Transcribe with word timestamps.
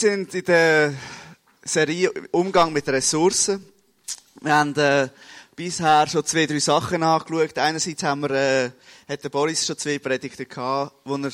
Wir 0.00 0.10
sind 0.10 0.32
in 0.32 0.44
der 0.44 0.94
Serie 1.64 2.12
Umgang 2.30 2.72
mit 2.72 2.86
Ressourcen. 2.86 3.66
Wir 4.40 4.54
haben 4.54 4.72
äh, 4.76 5.08
bisher 5.56 6.06
schon 6.06 6.24
zwei, 6.24 6.46
drei 6.46 6.60
Sachen 6.60 7.02
angeschaut. 7.02 7.58
Einerseits 7.58 8.04
haben 8.04 8.20
wir, 8.20 8.30
äh, 8.30 8.70
hat 9.08 9.24
der 9.24 9.28
Boris 9.28 9.66
schon 9.66 9.76
zwei 9.76 9.98
Predigten 9.98 10.48
gehabt, 10.48 10.94
wo 11.04 11.16
er 11.16 11.32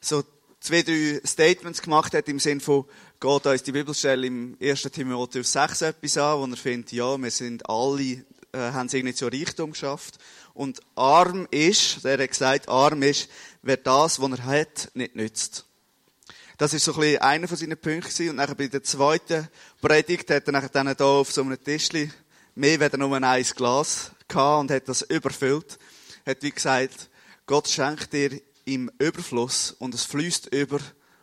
so 0.00 0.22
zwei, 0.60 0.82
drei 0.82 1.20
Statements 1.24 1.82
gemacht 1.82 2.14
hat 2.14 2.28
im 2.28 2.38
Sinn 2.38 2.60
von, 2.60 2.84
geht 3.18 3.46
uns 3.46 3.64
die 3.64 3.72
Bibelstelle 3.72 4.28
im 4.28 4.56
1. 4.62 4.82
Timotheus 4.82 5.50
6 5.50 5.82
etwas 5.82 6.16
an, 6.16 6.38
wo 6.38 6.46
er 6.46 6.56
findet, 6.56 6.92
ja, 6.92 7.20
wir 7.20 7.32
sind 7.32 7.68
alle, 7.68 8.00
äh, 8.00 8.24
haben 8.58 8.86
es 8.86 8.94
irgendwie 8.94 9.16
zu 9.16 9.26
Reichtum 9.26 9.72
geschafft. 9.72 10.18
Und 10.52 10.78
arm 10.94 11.48
ist, 11.50 12.04
der 12.04 12.22
hat 12.22 12.30
gesagt, 12.30 12.68
arm 12.68 13.02
ist, 13.02 13.28
wer 13.62 13.76
das, 13.76 14.20
was 14.20 14.38
er 14.38 14.44
hat, 14.44 14.90
nicht 14.94 15.16
nützt. 15.16 15.66
Das 16.56 16.72
ist 16.72 16.84
so 16.84 16.94
ein 16.94 17.00
bisschen 17.00 17.22
einer 17.22 17.48
von 17.48 17.56
seinen 17.56 17.76
Punkten. 17.76 18.30
Und 18.30 18.36
nachher 18.36 18.54
bei 18.54 18.68
der 18.68 18.82
zweiten 18.82 19.48
Predigt 19.80 20.30
hat 20.30 20.46
er 20.46 20.52
nachher 20.52 20.68
dann 20.68 20.86
hier 20.86 21.04
auf 21.04 21.32
so 21.32 21.42
einem 21.42 21.62
Tischli 21.62 22.10
mehr 22.54 22.80
als 22.80 22.96
nur 22.96 23.16
ein 23.16 23.42
Glas 23.42 24.12
gehabt 24.28 24.60
und 24.60 24.70
hat 24.70 24.88
das 24.88 25.02
überfüllt. 25.02 25.78
Hat 26.24 26.42
wie 26.42 26.52
gesagt, 26.52 27.10
Gott 27.46 27.68
schenkt 27.68 28.12
dir 28.12 28.40
im 28.66 28.88
Überfluss 28.98 29.72
und 29.72 29.94
es 29.94 30.04
fließt 30.04 30.54
über 30.54 30.78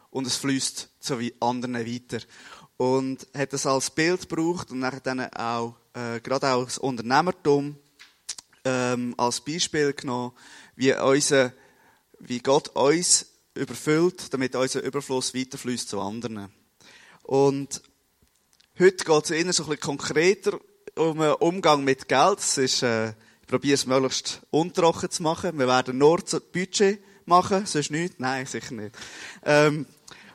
und 0.10 0.28
es 0.28 0.36
fließt 0.36 0.90
so 1.00 1.20
wie 1.20 1.34
anderen 1.40 1.76
weiter. 1.76 2.20
Und 2.76 3.26
hat 3.34 3.54
das 3.54 3.66
als 3.66 3.90
Bild 3.90 4.28
gebraucht 4.28 4.72
und 4.72 4.80
nachher 4.80 5.00
dann 5.00 5.22
auch, 5.34 5.76
äh, 5.94 6.20
gerade 6.20 6.50
auch 6.50 6.66
das 6.66 6.78
Unternehmertum, 6.78 7.78
ähm, 8.66 9.16
als 9.18 9.40
Beispiel 9.40 9.94
genommen, 9.94 10.34
wie 10.76 10.94
unser, 10.94 11.54
wie 12.20 12.40
Gott 12.40 12.68
uns 12.76 13.31
überfüllt, 13.56 14.34
damit 14.34 14.56
unser 14.56 14.84
Überfluss 14.84 15.34
weiterfließt 15.34 15.90
zu 15.90 16.00
anderen. 16.00 16.50
Und 17.24 17.82
heute 18.80 19.04
geht 19.04 19.24
es 19.24 19.32
eher 19.32 19.54
so 19.54 19.64
ein 19.64 19.70
bisschen 19.70 19.80
konkreter 19.80 20.60
um 20.96 21.22
einen 21.22 21.34
Umgang 21.36 21.84
mit 21.84 22.08
Geld. 22.08 22.40
Es 22.40 22.58
ist, 22.58 22.84
äh, 22.84 23.10
ich 23.10 23.48
probiere 23.48 23.76
es 23.76 23.86
möglichst 23.86 24.42
untrocken 24.52 25.10
zu 25.10 25.24
machen. 25.24 25.58
Wir 25.58 25.68
werden 25.68 25.98
nur 25.98 26.20
das 26.20 26.40
Budget 26.40 27.02
machen, 27.26 27.66
sonst 27.66 27.92
nichts. 27.92 28.16
Nein, 28.20 28.46
sicher 28.46 28.74
nicht. 28.74 28.96
Ähm, 29.46 29.86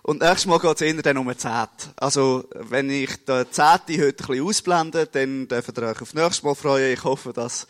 und 0.03 0.20
nächstes 0.20 0.47
Mal 0.47 0.61
geht 0.61 0.77
es 0.77 0.83
eher 0.83 1.03
dann 1.03 1.19
um 1.19 1.28
eine 1.28 1.36
Zehnt. 1.36 1.92
Also, 1.97 2.48
wenn 2.55 2.89
ich 2.91 3.11
die 3.25 3.45
Zehnte 3.51 3.67
heute 3.67 3.98
ein 3.98 4.14
bisschen 4.14 4.47
ausblende, 4.47 5.06
dann 5.06 5.48
dürft 5.48 5.77
ihr 5.77 5.83
euch 5.83 6.01
auf 6.01 6.14
nächstes 6.14 6.42
Mal 6.42 6.55
freuen. 6.55 6.92
Ich 6.92 7.03
hoffe, 7.03 7.33
dass 7.33 7.67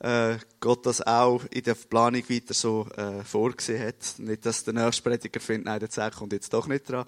äh, 0.00 0.36
Gott 0.60 0.84
das 0.84 1.06
auch 1.06 1.44
in 1.50 1.62
der 1.62 1.74
Planung 1.74 2.22
weiter 2.28 2.54
so 2.54 2.86
äh, 2.96 3.24
vorgesehen 3.24 3.86
hat. 3.86 4.18
Nicht, 4.18 4.44
dass 4.44 4.64
der 4.64 4.74
nächste 4.74 5.02
Prediger 5.02 5.40
findet, 5.40 5.66
nein, 5.66 5.80
der 5.80 5.90
Zehnt 5.90 6.16
kommt 6.16 6.32
jetzt 6.32 6.52
doch 6.52 6.66
nicht 6.66 6.88
dran. 6.88 7.06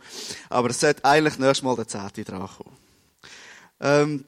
Aber 0.49 0.71
es 0.71 0.81
sollte 0.81 1.05
eigentlich 1.05 1.39
nächstes 1.39 1.63
Mal 1.63 1.77
der 1.77 1.89
Zehnte 1.89 2.25
dran 2.25 2.49
kommen. 2.49 2.77
Ähm, 3.81 4.25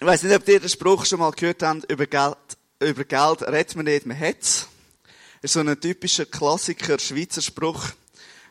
ich 0.00 0.06
weiß 0.06 0.22
nicht, 0.24 0.36
ob 0.36 0.48
ihr 0.48 0.60
den 0.60 0.68
Spruch 0.68 1.06
schon 1.06 1.20
mal 1.20 1.30
gehört 1.30 1.62
habt, 1.62 1.90
über 1.90 2.06
Geld, 2.06 2.36
über 2.80 3.04
Geld 3.04 3.42
redet 3.42 3.76
man 3.76 3.84
nicht, 3.86 4.06
man 4.06 4.18
hat's. 4.18 4.68
Das 5.40 5.50
ist 5.50 5.52
so 5.54 5.60
ein 5.60 5.80
typischer 5.80 6.26
Klassiker, 6.26 6.98
Schweizer 6.98 7.42
Spruch. 7.42 7.90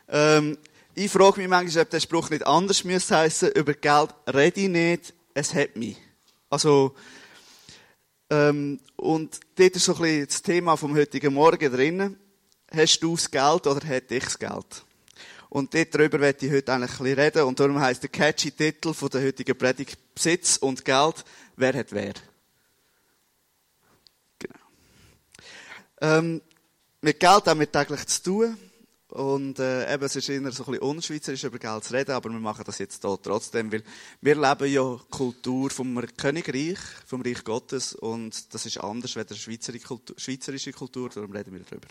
Ähm, 0.08 0.58
ich 0.94 1.10
frage 1.10 1.40
mich 1.40 1.48
manchmal, 1.48 1.84
ob 1.84 1.90
der 1.90 2.00
Spruch 2.00 2.30
nicht 2.30 2.46
anders 2.46 2.84
müsste 2.84 3.48
über 3.54 3.74
Geld 3.74 4.10
rede 4.32 4.60
ich 4.60 4.68
nicht, 4.68 5.14
es 5.34 5.54
hat 5.54 5.76
mich. 5.76 5.96
Also, 6.50 6.94
ähm, 8.30 8.80
und 8.96 9.40
dort 9.56 9.76
ist 9.76 9.84
so 9.84 9.94
ein 9.94 10.02
bisschen 10.02 10.26
das 10.26 10.42
Thema 10.42 10.76
vom 10.76 10.96
heutigen 10.96 11.34
Morgen 11.34 11.72
drin. 11.72 12.18
Hast 12.74 13.00
du 13.00 13.14
das 13.14 13.30
Geld 13.30 13.66
oder 13.66 13.86
hat 13.86 14.10
ich 14.10 14.24
das 14.24 14.38
Geld? 14.38 14.84
Und 15.50 15.72
dort 15.72 15.94
darüber 15.94 16.18
werde 16.18 16.46
ich 16.46 16.52
heute 16.52 16.72
eigentlich 16.72 16.90
ein 16.90 17.04
bisschen 17.04 17.18
reden. 17.20 17.42
Und 17.44 17.60
darum 17.60 17.78
heisst 17.78 18.02
der 18.02 18.10
catchy 18.10 18.50
Titel 18.50 18.92
von 18.92 19.08
der 19.08 19.22
heutigen 19.22 19.56
Predigt 19.56 19.98
Besitz 20.14 20.56
und 20.56 20.84
Geld. 20.84 21.24
Wer 21.56 21.74
hat 21.74 21.92
wer? 21.92 22.14
Genau. 24.40 24.58
Ähm, 26.00 26.42
mit 27.00 27.20
Geld 27.20 27.46
haben 27.46 27.60
wir 27.60 27.70
täglich 27.70 28.06
zu 28.06 28.22
tun. 28.22 28.56
Und 29.14 29.60
äh, 29.60 29.94
eben, 29.94 30.02
es 30.02 30.16
ist 30.16 30.28
eher 30.28 30.40
so 30.50 30.64
ein 30.64 30.72
bisschen 30.72 30.78
unschweizerisch 30.78 31.44
über 31.44 31.60
Geld 31.60 31.84
zu 31.84 31.94
reden, 31.94 32.10
aber 32.10 32.30
wir 32.30 32.40
machen 32.40 32.64
das 32.66 32.78
jetzt 32.78 33.00
hier 33.00 33.16
trotzdem, 33.22 33.70
weil 33.70 33.84
wir 34.20 34.34
leben 34.34 34.72
ja 34.72 34.98
Kultur 35.08 35.70
vom 35.70 36.04
Königreich, 36.16 36.78
vom 37.06 37.22
Reich 37.22 37.44
Gottes 37.44 37.94
und 37.94 38.52
das 38.52 38.66
ist 38.66 38.78
anders 38.78 39.16
als 39.16 39.28
die 39.44 39.78
Kultur, 39.78 40.16
schweizerische 40.18 40.72
Kultur, 40.72 41.10
darum 41.10 41.30
reden 41.30 41.52
wir 41.52 41.60
darüber. 41.60 41.86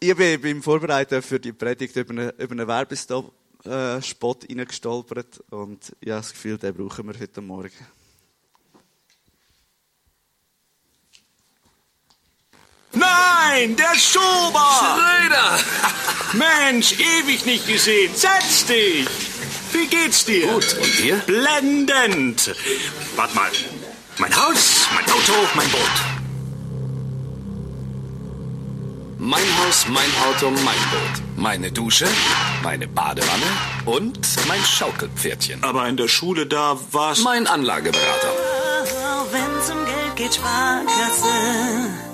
Ich 0.00 0.14
bin 0.14 0.38
beim 0.38 0.62
Vorbereiten 0.62 1.22
für 1.22 1.40
die 1.40 1.54
Predigt 1.54 1.96
über 1.96 2.10
einen, 2.10 2.30
über 2.36 2.52
einen 2.52 2.68
Werbespot 2.68 3.32
äh, 3.64 4.00
reingestolpert 4.50 5.44
und 5.48 5.96
ich 6.00 6.10
habe 6.10 6.20
das 6.20 6.32
Gefühl, 6.32 6.58
den 6.58 6.74
brauchen 6.74 7.06
wir 7.06 7.18
heute 7.18 7.40
Morgen. 7.40 8.01
Nein, 13.12 13.76
der 13.76 13.98
Schober! 13.98 14.70
Schröder! 14.78 15.58
Mensch, 16.32 16.92
ewig 16.92 17.44
nicht 17.44 17.66
gesehen. 17.66 18.14
Setz 18.14 18.64
dich! 18.64 19.06
Wie 19.72 19.86
geht's 19.86 20.24
dir? 20.24 20.46
Gut, 20.48 20.76
und 20.80 20.98
dir? 20.98 21.16
Blendend! 21.26 22.54
Warte 23.16 23.34
mal. 23.34 23.50
Mein 24.18 24.34
Haus, 24.36 24.86
mein 24.94 25.04
Auto, 25.04 25.32
mein 25.54 25.68
Boot. 25.70 25.96
Mein 29.18 29.58
Haus, 29.58 29.86
mein 29.88 30.10
Auto, 30.26 30.50
mein 30.50 30.82
Boot. 30.90 31.22
Meine 31.36 31.72
Dusche, 31.72 32.08
meine 32.62 32.88
Badewanne 32.88 33.50
und 33.86 34.18
mein 34.48 34.62
Schaukelpferdchen. 34.62 35.62
Aber 35.62 35.88
in 35.88 35.96
der 35.96 36.08
Schule 36.08 36.46
da 36.46 36.78
war's. 36.90 37.20
Mein 37.20 37.46
Anlageberater. 37.46 38.32
Wenn's 39.30 39.70
um 39.70 39.84
Geld 39.86 40.16
geht, 40.16 40.34
Sparkasse. 40.34 42.11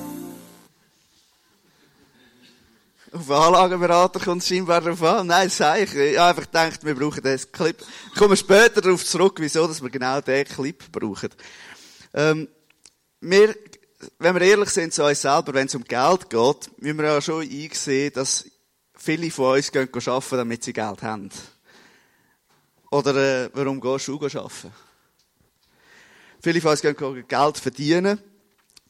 Auf 3.10 3.30
Anlagenberater 3.30 4.20
kommt 4.20 4.42
es 4.42 4.48
scheinbar 4.48 4.82
darauf 4.82 5.02
an. 5.02 5.26
Nein, 5.26 5.48
sage 5.48 5.84
ich. 5.84 5.94
Ich 5.94 6.19
habe 6.19 6.28
einfach 6.28 6.44
gedacht, 6.44 6.84
wir 6.84 6.94
brauchen 6.94 7.22
diesen 7.22 7.50
Clip. 7.52 7.76
Ich 8.12 8.19
komme 8.19 8.36
später 8.36 8.82
darauf 8.82 9.04
zurück, 9.04 9.36
wieso 9.41 9.66
dass 9.66 9.80
wir 9.80 9.88
genau 9.88 10.20
diesen 10.20 10.44
Clip 10.44 10.92
brauchen. 10.92 11.30
Ähm, 12.12 12.48
wir, 13.20 13.56
wenn 14.19 14.34
wir 14.34 14.42
ehrlich 14.42 14.69
sind 14.69 14.92
zu 14.92 15.04
uns 15.04 15.22
selber, 15.22 15.54
wenn 15.54 15.69
es 15.69 15.74
um 15.74 15.84
Geld 15.84 16.28
geht, 16.28 16.82
müssen 16.82 16.98
wir 16.98 17.04
ja 17.06 17.20
schon 17.22 17.48
einsehen, 17.48 18.12
dass 18.12 18.44
viele 18.94 19.30
von 19.30 19.56
uns 19.56 19.72
gehen 19.72 19.88
arbeiten, 19.92 20.36
damit 20.36 20.64
sie 20.64 20.72
Geld 20.75 21.02
haben. 21.02 21.30
Oder 22.90 23.44
äh, 23.44 23.50
warum 23.54 23.80
gehst 23.80 24.08
du 24.08 24.16
arbeiten? 24.16 24.72
Viele 26.42 26.60
von 26.60 26.72
uns 26.72 26.82
gehen 26.82 27.25
Geld 27.26 27.58
verdienen 27.58 28.20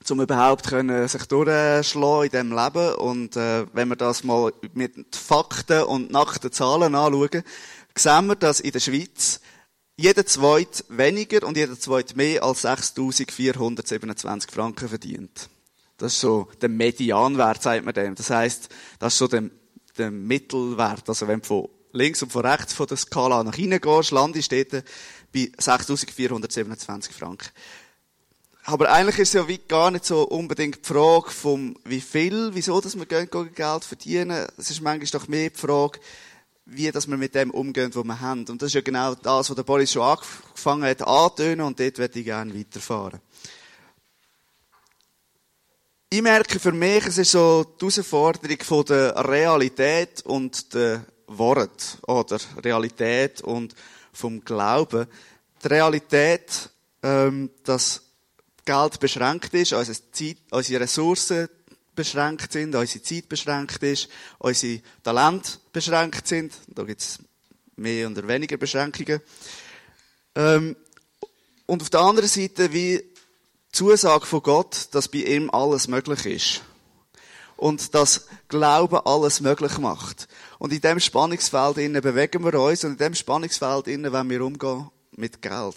um 0.09 0.21
überhaupt 0.21 0.69
können 0.69 1.07
sich 1.09 1.25
durchschlagen 1.25 2.25
in 2.25 2.31
diesem 2.31 2.53
Leben. 2.53 2.95
Und 2.95 3.37
äh, 3.37 3.67
wenn 3.73 3.89
wir 3.89 3.97
das 3.97 4.25
mal 4.25 4.53
mit 4.75 5.15
Fakten 5.15 5.83
und 5.85 6.11
nackten 6.11 6.53
Zahlen 6.53 6.95
anschauen, 6.95 7.43
sehen 7.97 8.27
wir, 8.27 8.37
dass 8.37 8.61
in 8.61 8.73
der 8.73 8.81
Schweiz 8.81 9.41
jeder 9.97 10.25
Zweit 10.25 10.85
weniger 10.89 11.47
und 11.47 11.57
jeder 11.57 11.79
Zweit 11.79 12.17
mehr 12.17 12.45
als 12.45 12.65
6.427 12.65 14.51
Franken 14.51 14.89
verdient. 14.89 15.49
Das 15.97 16.13
ist 16.13 16.21
so 16.21 16.49
der 16.61 16.69
Medianwert, 16.69 17.63
sagt 17.63 17.85
man 17.85 17.93
dem. 17.93 18.15
Das 18.15 18.31
heißt, 18.31 18.69
das 19.01 19.15
ist 19.15 19.19
so 19.19 19.27
der, 19.27 19.51
der 19.99 20.13
Mittelwert. 20.13 21.09
Also 21.09 21.27
wenn 21.27 21.41
du 21.41 21.47
von 21.47 21.69
links 21.93 22.23
und 22.23 22.33
von 22.33 22.47
rechts 22.47 22.73
von 22.73 22.87
der 22.87 22.97
Skala 22.97 23.43
nach 23.43 23.57
hinten 23.57 23.81
gehst, 23.81 24.13
landest 24.13 24.53
du 24.53 24.65
dort 24.65 24.85
bei 25.33 25.51
6.427 25.59 27.11
Franken. 27.13 27.49
Aber 28.71 28.93
eigentlich 28.93 29.21
ist 29.21 29.29
es 29.29 29.33
ja 29.33 29.49
wie 29.49 29.57
gar 29.57 29.91
nicht 29.91 30.05
so 30.05 30.25
unbedingt 30.25 30.85
die 30.85 30.87
Frage 30.87 31.31
vom, 31.31 31.75
wie 31.87 32.03
viel, 32.03 32.51
wieso, 32.53 32.83
dass 32.83 32.99
wir 32.99 33.07
Geld 33.07 33.33
verdienen. 33.83 34.47
Es 34.59 34.69
ist 34.71 34.83
manchmal 34.83 35.09
doch 35.09 35.27
mehr 35.27 35.49
die 35.49 35.59
Frage, 35.59 35.99
wie, 36.67 36.91
dass 36.91 37.09
wir 37.09 37.17
mit 37.17 37.35
dem 37.35 37.51
umgehen, 37.51 37.95
was 37.95 38.05
wir 38.05 38.21
haben. 38.21 38.45
Und 38.47 38.61
das 38.61 38.67
ist 38.67 38.75
ja 38.75 38.83
genau 38.83 39.15
das, 39.15 39.49
was 39.49 39.57
der 39.57 39.63
Boris 39.63 39.91
schon 39.91 40.03
angefangen 40.03 40.83
hat 40.83 41.01
anzutönen, 41.01 41.65
und 41.65 41.81
dort 41.81 41.97
würde 41.97 42.19
ich 42.19 42.27
gerne 42.27 42.55
weiterfahren. 42.55 43.21
Ich 46.11 46.21
merke 46.21 46.61
für 46.61 46.73
mich, 46.73 47.07
es 47.07 47.17
ist 47.17 47.31
so 47.31 47.65
die 47.65 47.87
Herausforderung 47.87 48.59
von 48.61 48.85
der 48.85 49.29
Realität 49.31 50.21
und 50.27 50.75
der 50.75 51.07
Wort, 51.27 51.97
oder 52.07 52.39
Realität 52.63 53.41
und 53.41 53.75
vom 54.13 54.45
Glauben. 54.45 55.07
Die 55.65 55.69
Realität, 55.69 56.69
ähm, 57.03 57.49
dass 57.65 58.08
Geld 58.69 59.01
beschränkt 59.01 59.55
ist, 59.55 59.73
unsere, 59.73 59.99
Zeit, 60.13 60.37
unsere 60.51 60.83
Ressourcen 60.83 61.49
beschränkt 61.95 62.53
sind, 62.53 62.75
unsere 62.75 63.03
Zeit 63.03 63.27
beschränkt 63.27 63.83
ist, 63.83 64.09
unsere 64.39 64.83
Talente 65.03 65.53
beschränkt 65.73 66.29
sind. 66.29 66.53
Da 66.67 66.83
gibt 66.83 67.01
es 67.01 67.19
mehr 67.77 68.11
oder 68.11 68.29
weniger 68.29 68.59
Beschränkungen. 68.59 69.23
Ähm, 70.35 70.77
und 71.65 71.81
auf 71.81 71.89
der 71.89 72.01
anderen 72.01 72.29
Seite 72.29 72.71
wie 72.75 73.03
Zusage 73.73 74.27
von 74.27 74.43
Gott, 74.43 74.89
dass 74.91 75.09
bei 75.09 75.19
ihm 75.19 75.49
alles 75.51 75.89
möglich 75.89 76.27
ist. 76.27 76.63
und 77.57 77.95
dass 77.95 78.27
Glauben 78.49 79.01
alles 79.05 79.41
möglich 79.41 79.79
macht. 79.79 80.29
Und 80.59 80.73
in 80.73 80.81
dem 80.81 81.01
Spannungsfeld 81.01 81.79
innen 81.79 82.01
bewegen 82.01 82.45
wir 82.45 82.55
uns 82.55 82.85
und 82.85 82.93
in 82.93 82.99
dem 82.99 83.15
Spannungsfeld 83.15 83.89
innen 83.89 84.13
wollen 84.13 84.31
wir 84.31 84.45
umgehen 84.45 84.91
mit 85.17 85.43
Geld. 85.43 85.75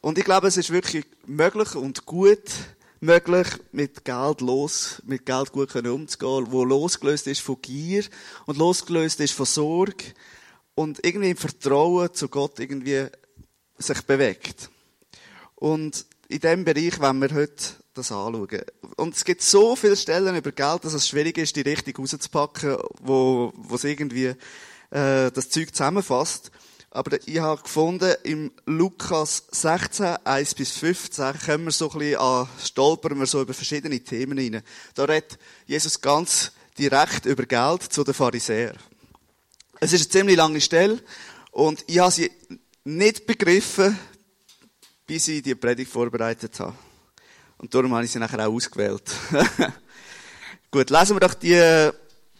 Und 0.00 0.18
ich 0.18 0.24
glaube, 0.24 0.48
es 0.48 0.56
ist 0.56 0.70
wirklich 0.70 1.04
möglich 1.26 1.74
und 1.74 2.06
gut 2.06 2.50
möglich, 3.00 3.48
mit 3.72 4.04
Geld 4.04 4.40
los, 4.40 5.02
mit 5.04 5.26
Geld 5.26 5.52
gut 5.52 5.74
umzugehen, 5.74 6.46
wo 6.50 6.64
losgelöst 6.64 7.26
ist 7.26 7.40
von 7.40 7.60
Gier 7.60 8.04
und 8.46 8.58
losgelöst 8.58 9.20
ist 9.20 9.32
von 9.32 9.46
Sorge 9.46 10.04
und 10.74 11.04
irgendwie 11.04 11.30
im 11.30 11.36
Vertrauen 11.36 12.12
zu 12.12 12.28
Gott 12.28 12.58
irgendwie 12.60 13.06
sich 13.78 14.02
bewegt. 14.02 14.70
Und 15.54 16.06
in 16.28 16.40
dem 16.40 16.64
Bereich 16.64 17.00
wollen 17.00 17.20
wir 17.20 17.34
heute 17.34 17.62
das 17.94 18.12
anschauen. 18.12 18.62
Und 18.96 19.14
es 19.14 19.24
gibt 19.24 19.42
so 19.42 19.76
viele 19.76 19.96
Stellen 19.96 20.36
über 20.36 20.52
Geld, 20.52 20.84
dass 20.84 20.94
es 20.94 21.08
schwierig 21.08 21.38
ist, 21.38 21.56
die 21.56 21.62
richtig 21.62 21.98
rauszupacken, 21.98 22.76
wo, 23.00 23.52
wo 23.56 23.74
es 23.74 23.84
irgendwie 23.84 24.34
äh, 24.90 25.30
das 25.30 25.50
Zeug 25.50 25.74
zusammenfasst. 25.74 26.50
Aber 26.92 27.16
ich 27.24 27.38
habe 27.38 27.62
gefunden, 27.62 28.12
im 28.24 28.50
Lukas 28.66 29.44
16, 29.52 30.06
1 30.24 30.54
bis 30.56 30.72
15, 30.72 31.38
können 31.38 31.64
wir 31.66 31.70
so 31.70 31.88
ein 31.92 31.98
bisschen 31.98 32.18
an, 32.18 32.48
stolpern 32.60 33.18
wir 33.18 33.26
so 33.26 33.40
über 33.42 33.54
verschiedene 33.54 34.00
Themen 34.00 34.36
rein. 34.36 34.62
Da 34.94 35.04
redet 35.04 35.38
Jesus 35.66 36.00
ganz 36.00 36.50
direkt 36.76 37.26
über 37.26 37.46
Geld 37.46 37.84
zu 37.84 38.02
den 38.02 38.12
Pharisäern. 38.12 38.76
Es 39.78 39.92
ist 39.92 40.00
eine 40.00 40.08
ziemlich 40.08 40.36
lange 40.36 40.60
Stelle 40.60 41.00
und 41.52 41.84
ich 41.86 42.00
habe 42.00 42.10
sie 42.10 42.30
nicht 42.82 43.24
begriffen, 43.24 43.96
bis 45.06 45.28
ich 45.28 45.42
die 45.42 45.54
Predigt 45.54 45.92
vorbereitet 45.92 46.58
habe. 46.58 46.74
Und 47.58 47.72
darum 47.72 47.94
habe 47.94 48.04
ich 48.04 48.10
sie 48.10 48.18
nachher 48.18 48.48
auch 48.48 48.52
ausgewählt. 48.52 49.08
Gut, 50.72 50.90
lesen 50.90 51.16
wir 51.16 51.20
doch 51.20 51.34
die, 51.34 51.90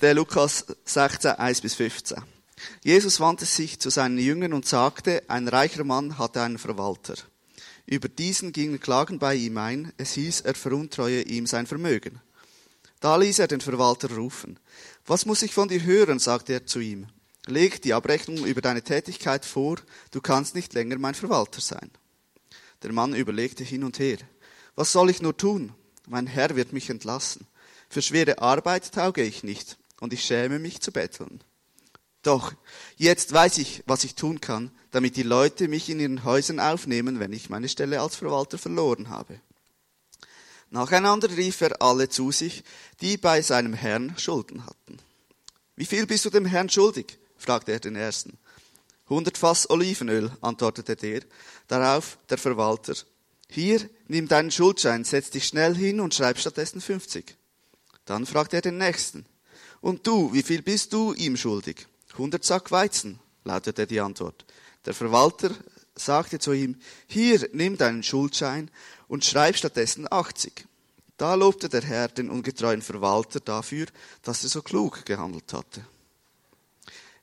den 0.02 0.17
Lukas 0.17 0.64
16, 0.85 1.32
1 1.32 1.61
bis 1.61 1.75
15. 1.75 2.40
Jesus 2.83 3.21
wandte 3.21 3.47
sich 3.47 3.79
zu 3.79 3.91
seinen 3.91 4.19
Jüngern 4.19 4.53
und 4.53 4.67
sagte, 4.67 5.23
ein 5.29 5.49
reicher 5.49 5.85
Mann 5.85 6.19
hatte 6.19 6.43
einen 6.43 6.59
Verwalter. 6.59 7.15
Über 7.87 8.09
diesen 8.09 8.53
gingen 8.53 8.81
Klagen 8.81 9.19
bei 9.19 9.35
ihm 9.35 9.59
ein, 9.59 9.93
es 9.97 10.12
hieß, 10.12 10.43
er 10.43 10.55
veruntreue 10.55 11.23
ihm 11.23 11.47
sein 11.47 11.67
Vermögen. 11.67 12.21
Da 13.01 13.17
ließ 13.17 13.39
er 13.39 13.49
den 13.49 13.61
Verwalter 13.61 14.15
rufen. 14.15 14.59
Was 15.07 15.27
muss 15.27 15.43
ich 15.43 15.55
von 15.55 15.69
dir 15.69 15.83
hören? 15.83 16.19
sagte 16.19 16.53
er 16.53 16.67
zu 16.67 16.81
ihm. 16.81 17.07
Leg 17.47 17.81
die 17.83 17.95
Abrechnung 17.95 18.45
über 18.45 18.61
deine 18.61 18.83
Tätigkeit 18.83 19.45
vor, 19.45 19.79
du 20.11 20.21
kannst 20.21 20.55
nicht 20.55 20.75
länger 20.75 20.99
mein 20.99 21.15
Verwalter 21.15 21.61
sein. 21.61 21.91
Der 22.83 22.93
Mann 22.93 23.15
überlegte 23.15 23.65
hin 23.65 23.85
und 23.85 23.99
her. 23.99 24.19
Was 24.77 24.93
soll 24.93 25.11
ich 25.11 25.23
nur 25.23 25.37
tun? 25.37 25.73
Mein 26.07 26.27
Herr 26.27 26.55
wird 26.57 26.73
mich 26.73 26.91
entlassen. 26.91 27.47
Für 27.89 28.03
schwere 28.03 28.39
Arbeit 28.39 28.93
tauge 28.93 29.23
ich 29.23 29.43
nicht, 29.43 29.79
und 30.01 30.12
ich 30.12 30.23
schäme 30.23 30.59
mich 30.59 30.81
zu 30.81 30.93
betteln. 30.93 31.43
Doch 32.23 32.53
jetzt 32.97 33.33
weiß 33.33 33.59
ich, 33.59 33.83
was 33.87 34.05
ich 34.05 34.15
tun 34.15 34.41
kann, 34.41 34.71
damit 34.91 35.17
die 35.17 35.23
Leute 35.23 35.69
mich 35.69 35.89
in 35.89 36.01
ihren 36.01 36.25
Häusern 36.25 36.61
aufnehmen, 36.61 37.19
wenn 37.19 37.33
ich 37.33 37.49
meine 37.49 37.69
Stelle 37.69 38.01
als 38.01 38.17
Verwalter 38.17 38.59
verloren 38.59 39.09
habe. 39.09 39.41
Nacheinander 40.71 41.37
rief 41.37 41.61
er 41.63 41.81
alle 41.83 42.09
zu 42.09 42.31
sich, 42.31 42.63
die 43.01 43.17
bei 43.17 43.43
seinem 43.43 43.75
Herrn 43.75 44.15
Schulden 44.19 44.67
hatten. 44.67 44.99
Wie 45.77 45.87
viel 45.87 46.07
bist 46.07 46.25
du 46.25 46.31
dem 46.31 46.45
Herrn 46.45 46.69
schuldig? 46.69 47.19
fragte 47.37 47.73
er 47.73 47.81
den 47.81 47.97
ersten. 47.97 48.39
Hundert 49.09 49.39
Fass 49.39 49.69
Olivenöl, 49.69 50.31
antwortete 50.41 50.95
der. 50.95 51.23
Darauf 51.67 52.19
der 52.29 52.39
Verwalter. 52.39 52.95
Hier, 53.49 53.81
nimm 54.07 54.29
deinen 54.29 54.53
Schuldschein, 54.53 55.05
setz 55.05 55.31
dich 55.31 55.47
schnell 55.47 55.75
hin 55.75 56.01
und 56.01 56.15
schreib 56.15 56.39
stattdessen 56.39 56.81
50. 56.81 57.35
Dann 58.05 58.27
fragte 58.27 58.57
er 58.57 58.63
den 58.63 58.79
nächsten. 58.79 59.27
Und 59.81 60.07
du, 60.07 60.33
wie 60.33 60.45
viel 60.45 60.63
bist 60.63 60.93
du 60.93 61.15
ihm 61.15 61.37
schuldig? 61.37 61.89
100 62.12 62.45
Sack 62.45 62.71
Weizen, 62.71 63.19
lautete 63.45 63.87
die 63.87 64.01
Antwort. 64.01 64.45
Der 64.85 64.95
Verwalter 64.95 65.51
sagte 65.95 66.39
zu 66.39 66.53
ihm, 66.53 66.77
hier, 67.07 67.49
nimm 67.53 67.77
deinen 67.77 68.03
Schuldschein 68.03 68.71
und 69.09 69.25
schreib 69.25 69.57
stattdessen 69.57 70.07
80. 70.11 70.67
Da 71.17 71.35
lobte 71.35 71.69
der 71.69 71.83
Herr 71.83 72.09
den 72.09 72.31
ungetreuen 72.31 72.83
Verwalter 72.83 73.41
dafür, 73.41 73.87
dass 74.23 74.43
er 74.43 74.49
so 74.49 74.62
klug 74.62 75.05
gehandelt 75.05 75.53
hatte. 75.53 75.85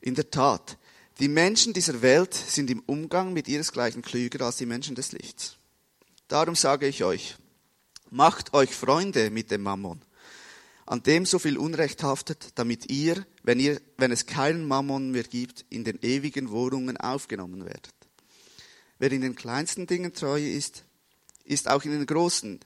In 0.01 0.13
der 0.13 0.29
Tat, 0.29 0.77
die 1.19 1.27
Menschen 1.27 1.73
dieser 1.73 2.01
Welt 2.03 2.33
sind 2.33 2.69
im 2.69 2.83
Umgang 2.85 3.33
mit 3.33 3.47
ihresgleichen 3.47 4.03
klüger 4.03 4.45
als 4.45 4.57
die 4.57 4.67
Menschen 4.67 4.95
des 4.95 5.11
Lichts. 5.13 5.57
Darum 6.27 6.55
sage 6.55 6.87
ich 6.87 7.03
euch, 7.03 7.35
macht 8.11 8.53
euch 8.53 8.75
Freunde 8.75 9.31
mit 9.31 9.49
dem 9.49 9.63
Mammon 9.63 10.01
an 10.87 11.03
dem 11.03 11.25
so 11.25 11.37
viel 11.37 11.57
Unrecht 11.57 12.01
haftet, 12.01 12.53
damit 12.55 12.89
ihr, 12.89 13.25
wenn, 13.43 13.59
ihr, 13.59 13.79
wenn 13.97 14.11
es 14.11 14.25
keinen 14.25 14.65
Mammon 14.65 15.11
mehr 15.11 15.23
gibt, 15.23 15.65
in 15.69 15.83
den 15.83 15.99
ewigen 16.01 16.49
Wohnungen 16.49 16.97
aufgenommen 16.97 17.65
werdet. 17.65 17.93
Wer 18.97 19.11
in 19.11 19.21
den 19.21 19.35
kleinsten 19.35 19.85
Dingen 19.85 20.13
treu 20.13 20.41
ist, 20.41 20.85
ist 21.43 21.69
auch 21.69 21.83
in 21.83 21.91
den 21.91 22.05
großen. 22.05 22.61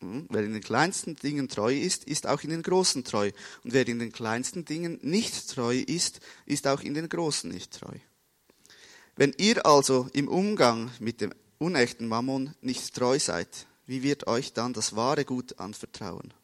Hm? 0.00 0.26
Wer 0.28 0.42
in 0.42 0.54
den 0.54 0.62
kleinsten 0.62 1.14
Dingen 1.14 1.48
treu 1.48 1.74
ist, 1.74 2.04
ist 2.04 2.26
auch 2.26 2.42
in 2.42 2.50
den 2.50 2.62
großen 2.62 3.04
treu. 3.04 3.30
Und 3.62 3.72
wer 3.72 3.86
in 3.86 4.00
den 4.00 4.12
kleinsten 4.12 4.64
Dingen 4.64 4.98
nicht 5.02 5.48
treu 5.54 5.78
ist, 5.78 6.20
ist 6.46 6.66
auch 6.66 6.80
in 6.80 6.94
den 6.94 7.08
großen 7.08 7.48
nicht 7.48 7.72
treu. 7.72 7.94
Wenn 9.14 9.32
ihr 9.38 9.64
also 9.64 10.08
im 10.12 10.26
Umgang 10.28 10.90
mit 10.98 11.20
dem 11.20 11.32
unechten 11.58 12.08
Mammon 12.08 12.54
nicht 12.60 12.92
treu 12.92 13.18
seid, 13.20 13.66
wie 13.86 14.02
wird 14.02 14.26
euch 14.26 14.52
dann 14.52 14.72
das 14.72 14.96
wahre 14.96 15.24
Gut 15.24 15.58
anvertrauen? 15.60 16.34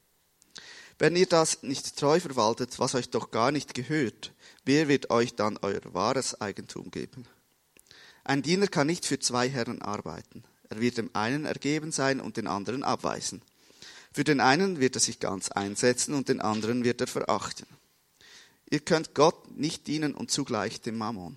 Wenn 0.98 1.16
ihr 1.16 1.26
das 1.26 1.62
nicht 1.62 1.96
treu 1.96 2.20
verwaltet, 2.20 2.78
was 2.78 2.94
euch 2.94 3.10
doch 3.10 3.30
gar 3.30 3.50
nicht 3.50 3.74
gehört, 3.74 4.32
wer 4.64 4.88
wird 4.88 5.10
euch 5.10 5.34
dann 5.34 5.58
euer 5.62 5.80
wahres 5.92 6.40
Eigentum 6.40 6.90
geben? 6.90 7.26
Ein 8.24 8.42
Diener 8.42 8.68
kann 8.68 8.86
nicht 8.86 9.06
für 9.06 9.18
zwei 9.18 9.48
Herren 9.48 9.82
arbeiten. 9.82 10.44
Er 10.68 10.80
wird 10.80 10.98
dem 10.98 11.10
einen 11.12 11.44
ergeben 11.44 11.92
sein 11.92 12.20
und 12.20 12.36
den 12.36 12.46
anderen 12.46 12.82
abweisen. 12.82 13.42
Für 14.12 14.24
den 14.24 14.40
einen 14.40 14.78
wird 14.78 14.96
er 14.96 15.00
sich 15.00 15.20
ganz 15.20 15.50
einsetzen 15.50 16.14
und 16.14 16.28
den 16.28 16.40
anderen 16.40 16.84
wird 16.84 17.00
er 17.00 17.06
verachten. 17.06 17.66
Ihr 18.70 18.80
könnt 18.80 19.14
Gott 19.14 19.56
nicht 19.56 19.86
dienen 19.86 20.14
und 20.14 20.30
zugleich 20.30 20.80
dem 20.80 20.96
Mammon. 20.96 21.36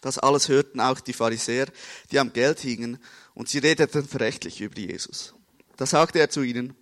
Das 0.00 0.18
alles 0.18 0.48
hörten 0.48 0.80
auch 0.80 1.00
die 1.00 1.12
Pharisäer, 1.12 1.66
die 2.10 2.18
am 2.18 2.32
Geld 2.32 2.60
hingen, 2.60 2.98
und 3.34 3.48
sie 3.48 3.58
redeten 3.58 4.06
verächtlich 4.06 4.60
über 4.60 4.78
Jesus. 4.78 5.34
Da 5.76 5.86
sagte 5.86 6.18
er 6.18 6.30
zu 6.30 6.42
ihnen, 6.42 6.74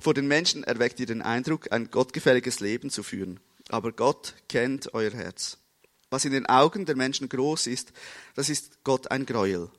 vor 0.00 0.14
den 0.14 0.28
Menschen 0.28 0.64
erweckt 0.64 1.00
ihr 1.00 1.06
den 1.06 1.22
Eindruck, 1.22 1.72
ein 1.72 1.90
gottgefälliges 1.90 2.60
Leben 2.60 2.90
zu 2.90 3.02
führen. 3.02 3.40
Aber 3.68 3.92
Gott 3.92 4.34
kennt 4.48 4.94
euer 4.94 5.10
Herz. 5.10 5.58
Was 6.10 6.24
in 6.24 6.32
den 6.32 6.46
Augen 6.46 6.86
der 6.86 6.96
Menschen 6.96 7.28
groß 7.28 7.66
ist, 7.66 7.92
das 8.34 8.48
ist 8.48 8.82
Gott 8.82 9.10
ein 9.10 9.26
Gräuel. 9.26 9.70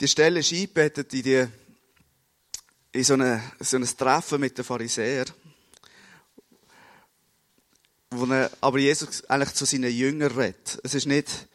Die 0.00 0.06
Stelle 0.06 0.40
ist 0.40 0.52
eingebettet 0.52 1.12
in, 1.12 1.52
in 2.92 3.04
so, 3.04 3.14
eine, 3.14 3.42
so 3.58 3.76
ein 3.76 3.84
Treffen 3.84 4.40
mit 4.40 4.56
den 4.56 4.64
Pharisäern, 4.64 5.28
wo 8.10 8.24
er, 8.26 8.48
aber 8.60 8.78
Jesus 8.78 9.24
eigentlich 9.24 9.54
zu 9.54 9.64
seinen 9.64 9.90
Jüngern 9.90 10.30
redet. 10.30 10.78
Es 10.84 10.94
ist 10.94 11.06
nicht 11.06 11.47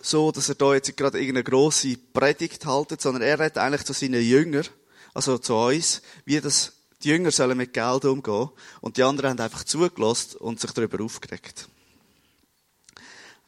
so, 0.00 0.30
dass 0.32 0.48
er 0.48 0.54
da 0.54 0.74
jetzt 0.74 0.96
gerade 0.96 1.18
irgendeine 1.18 1.44
grosse 1.44 1.96
Predigt 1.96 2.64
haltet, 2.66 3.00
sondern 3.00 3.22
er 3.22 3.38
redet 3.38 3.58
eigentlich 3.58 3.84
zu 3.84 3.92
seinen 3.92 4.22
Jüngern, 4.22 4.66
also 5.14 5.38
zu 5.38 5.54
uns, 5.54 6.02
wie 6.24 6.40
das 6.40 6.72
die 7.02 7.08
Jünger 7.08 7.30
sollen 7.30 7.56
mit 7.56 7.72
Geld 7.72 8.04
umgehen 8.04 8.50
und 8.80 8.96
die 8.96 9.02
anderen 9.02 9.30
haben 9.30 9.40
einfach 9.40 9.64
zugelassen 9.64 10.38
und 10.38 10.60
sich 10.60 10.70
darüber 10.72 11.04
aufgeregt. 11.04 11.68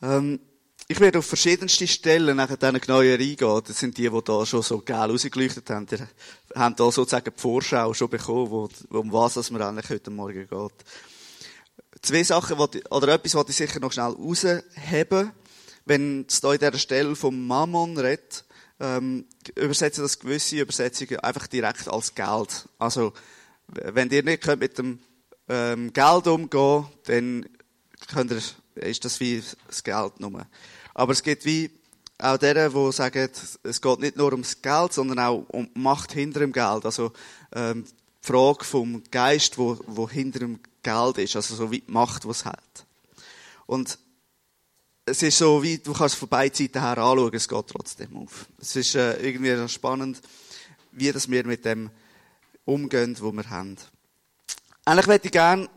Ähm, 0.02 0.40
ich 0.86 1.00
werde 1.00 1.18
auf 1.18 1.26
verschiedenste 1.26 1.86
Stellen 1.86 2.36
nach 2.36 2.54
diesen 2.54 2.80
genauer 2.80 3.02
eingehen. 3.02 3.62
Das 3.66 3.78
sind 3.78 3.98
die, 3.98 4.08
die 4.08 4.22
da 4.24 4.46
schon 4.46 4.62
so 4.62 4.80
geil 4.80 5.10
rausgeleuchtet 5.10 5.68
haben. 5.68 5.86
Die 5.86 5.98
haben 6.54 6.76
da 6.76 6.90
sozusagen 6.90 7.30
die 7.34 7.40
Vorschau 7.40 7.92
schon 7.92 8.08
bekommen, 8.08 8.50
wo, 8.50 8.68
um 8.90 9.12
was 9.12 9.36
es 9.36 9.50
mir 9.50 9.66
eigentlich 9.66 9.90
heute 9.90 10.10
Morgen 10.10 10.48
geht. 10.48 10.72
Zwei 12.00 12.22
Sachen, 12.22 12.58
oder 12.58 13.08
etwas, 13.08 13.34
was 13.34 13.48
ich 13.50 13.56
sicher 13.56 13.80
noch 13.80 13.92
schnell 13.92 14.12
rausheben 14.12 15.32
wenn 15.88 16.26
es 16.28 16.40
da 16.40 16.52
in 16.52 16.58
dieser 16.58 16.78
Stelle 16.78 17.16
vom 17.16 17.46
Mammon 17.46 17.96
redet, 17.96 18.44
ähm, 18.80 19.24
übersetzen 19.54 20.02
das 20.02 20.18
gewisse 20.18 20.60
Übersetzungen 20.60 21.20
einfach 21.20 21.46
direkt 21.46 21.88
als 21.88 22.14
Geld. 22.14 22.68
Also, 22.78 23.12
wenn 23.66 24.10
ihr 24.10 24.22
nicht 24.22 24.42
könnt 24.42 24.60
mit 24.60 24.78
dem 24.78 25.00
ähm, 25.48 25.92
Geld 25.92 26.26
umgehen 26.26 26.86
dann 27.04 27.46
könnt 28.12 28.30
ihr, 28.30 28.42
ist 28.82 29.04
das 29.04 29.18
wie 29.20 29.42
das 29.66 29.82
Geld 29.82 30.20
nur. 30.20 30.46
Aber 30.94 31.12
es 31.12 31.22
geht 31.22 31.44
wie 31.44 31.70
auch 32.18 32.36
deren, 32.36 32.72
die 32.72 32.92
sagen, 32.92 33.30
es 33.62 33.80
geht 33.80 34.00
nicht 34.00 34.16
nur 34.16 34.32
ums 34.32 34.60
Geld, 34.60 34.92
sondern 34.92 35.18
auch 35.20 35.46
um 35.48 35.72
die 35.72 35.80
Macht 35.80 36.12
hinter 36.12 36.40
dem 36.40 36.52
Geld. 36.52 36.84
Also 36.84 37.12
ähm, 37.52 37.84
die 37.84 38.26
Frage 38.26 38.64
vom 38.64 39.02
Geist, 39.10 39.58
wo, 39.58 39.78
wo 39.86 40.08
hinter 40.08 40.40
dem 40.40 40.60
Geld 40.82 41.18
ist, 41.18 41.36
also 41.36 41.54
so 41.54 41.70
wie 41.70 41.80
die 41.80 41.90
Macht, 41.90 42.26
was 42.26 42.44
hat. 42.44 42.86
Und 43.66 43.98
es 45.08 45.22
ist 45.22 45.38
so, 45.38 45.62
wie 45.62 45.78
du 45.78 45.92
kannst 45.92 46.16
von 46.16 46.28
beiden 46.28 46.54
Seiten 46.54 46.80
her 46.80 46.98
anschauen, 46.98 47.34
es 47.34 47.48
geht 47.48 47.66
trotzdem 47.66 48.16
auf. 48.16 48.46
Es 48.60 48.76
ist 48.76 48.94
äh, 48.94 49.16
irgendwie 49.16 49.68
spannend, 49.68 50.20
wie 50.92 51.10
das 51.10 51.30
wir 51.30 51.46
mit 51.46 51.64
dem 51.64 51.90
umgehen, 52.64 53.16
wo 53.20 53.32
wir 53.32 53.48
haben. 53.48 53.76
Eigentlich 54.84 55.06
möchte 55.06 55.26
ich 55.28 55.32
gerne 55.32 55.68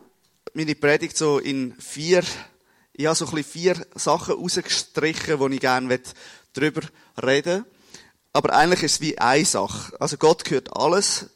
meine 0.54 0.76
Predigt 0.76 1.18
so 1.18 1.40
in 1.40 1.74
vier, 1.80 2.24
ich 2.94 3.06
habe 3.06 3.16
so 3.16 3.26
ein 3.26 3.32
bisschen 3.32 3.52
vier 3.52 3.88
Sachen 3.96 4.36
rausgestrichen, 4.36 5.40
wo 5.40 5.48
ich 5.48 5.60
gerne 5.60 6.00
drüber 6.54 6.82
reden 7.22 7.66
Aber 8.34 8.54
eigentlich 8.54 8.84
ist 8.84 8.94
es 8.94 9.02
wie 9.02 9.18
eine 9.18 9.46
Sache. 9.46 10.00
Also 10.00 10.18
Gott 10.18 10.44
gehört 10.44 10.76
alles. 10.76 11.28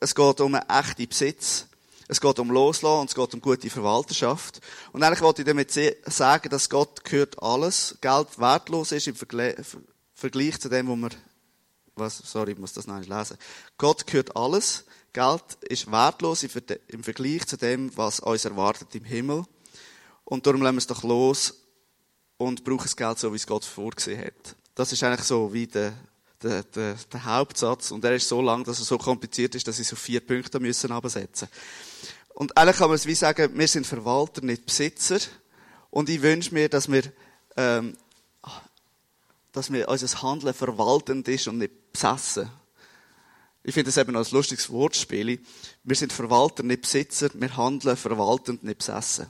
Es 0.00 0.14
geht 0.14 0.40
um 0.40 0.54
einen 0.54 0.68
echten 0.68 1.08
Besitz. 1.08 1.67
Es 2.10 2.22
geht 2.22 2.38
um 2.38 2.50
Loslassen 2.50 3.00
und 3.00 3.10
es 3.10 3.14
geht 3.14 3.34
um 3.34 3.40
gute 3.42 3.68
Verwalterschaft. 3.68 4.60
Und 4.92 5.02
eigentlich 5.02 5.20
wollte 5.20 5.42
ich 5.42 5.46
damit 5.46 5.70
sagen, 6.06 6.48
dass 6.48 6.70
Gott 6.70 7.04
gehört 7.04 7.42
alles. 7.42 7.98
Geld 8.00 8.38
wertlos 8.38 8.92
ist 8.92 9.08
im 9.08 9.14
Vergleich 9.14 10.58
zu 10.58 10.68
dem, 10.70 10.88
wo 10.88 10.96
wir, 10.96 11.10
was, 11.96 12.16
sorry, 12.24 12.52
ich 12.52 12.58
muss 12.58 12.72
das 12.72 12.86
noch 12.86 12.98
lesen. 12.98 13.36
Gott 13.76 14.06
gehört 14.06 14.34
alles. 14.36 14.84
Geld 15.12 15.42
ist 15.68 15.90
wertlos 15.90 16.44
im 16.44 17.02
Vergleich 17.02 17.46
zu 17.46 17.58
dem, 17.58 17.94
was 17.94 18.20
uns 18.20 18.46
erwartet 18.46 18.94
im 18.94 19.04
Himmel. 19.04 19.44
Und 20.24 20.46
darum 20.46 20.62
lassen 20.62 20.76
wir 20.76 20.80
es 20.80 20.86
doch 20.86 21.02
los 21.02 21.54
und 22.38 22.64
brauchen 22.64 22.84
das 22.84 22.96
Geld 22.96 23.18
so, 23.18 23.32
wie 23.32 23.36
es 23.36 23.46
Gott 23.46 23.64
vorgesehen 23.64 24.24
hat. 24.24 24.56
Das 24.74 24.92
ist 24.92 25.02
eigentlich 25.02 25.26
so 25.26 25.52
wie 25.52 25.66
der, 25.66 25.92
der, 26.42 26.62
der, 26.62 26.96
der 27.12 27.24
Hauptsatz. 27.24 27.90
Und 27.90 28.04
er 28.04 28.14
ist 28.14 28.28
so 28.28 28.40
lang, 28.40 28.64
dass 28.64 28.78
er 28.78 28.84
so 28.84 28.98
kompliziert 28.98 29.54
ist, 29.54 29.66
dass 29.66 29.78
ich 29.78 29.88
so 29.88 29.96
vier 29.96 30.20
Punkte 30.20 30.60
müssen 30.60 30.92
absetzen 30.92 31.48
Und 32.34 32.56
eigentlich 32.56 32.76
kann 32.76 32.88
man 32.88 32.96
es 32.96 33.06
wie 33.06 33.14
sagen, 33.14 33.58
wir 33.58 33.68
sind 33.68 33.86
Verwalter, 33.86 34.42
nicht 34.42 34.66
Besitzer. 34.66 35.18
Und 35.90 36.08
ich 36.08 36.22
wünsche 36.22 36.54
mir, 36.54 36.68
dass 36.68 36.90
wir, 36.90 37.02
ähm, 37.56 37.96
dass 39.52 39.72
wir 39.72 39.88
unser 39.88 40.22
Handeln 40.22 40.54
verwaltend 40.54 41.26
ist 41.28 41.48
und 41.48 41.58
nicht 41.58 41.92
besessen. 41.92 42.50
Ich 43.64 43.74
finde 43.74 43.90
das 43.90 43.96
eben 43.96 44.16
als 44.16 44.30
lustiges 44.30 44.70
Wortspiel. 44.70 45.40
Wir 45.82 45.96
sind 45.96 46.12
Verwalter, 46.12 46.62
nicht 46.62 46.82
Besitzer. 46.82 47.28
Wir 47.34 47.54
handeln 47.56 47.96
verwaltend, 47.96 48.64
nicht 48.64 48.78
besessen. 48.78 49.26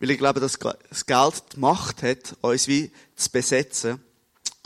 Weil 0.00 0.10
ich 0.10 0.18
glaube, 0.18 0.40
dass 0.40 0.58
das 0.58 1.06
Geld 1.06 1.42
die 1.54 1.60
Macht 1.60 2.02
hat, 2.02 2.36
uns 2.42 2.68
wie 2.68 2.90
zu 3.14 3.30
besetzen. 3.30 4.02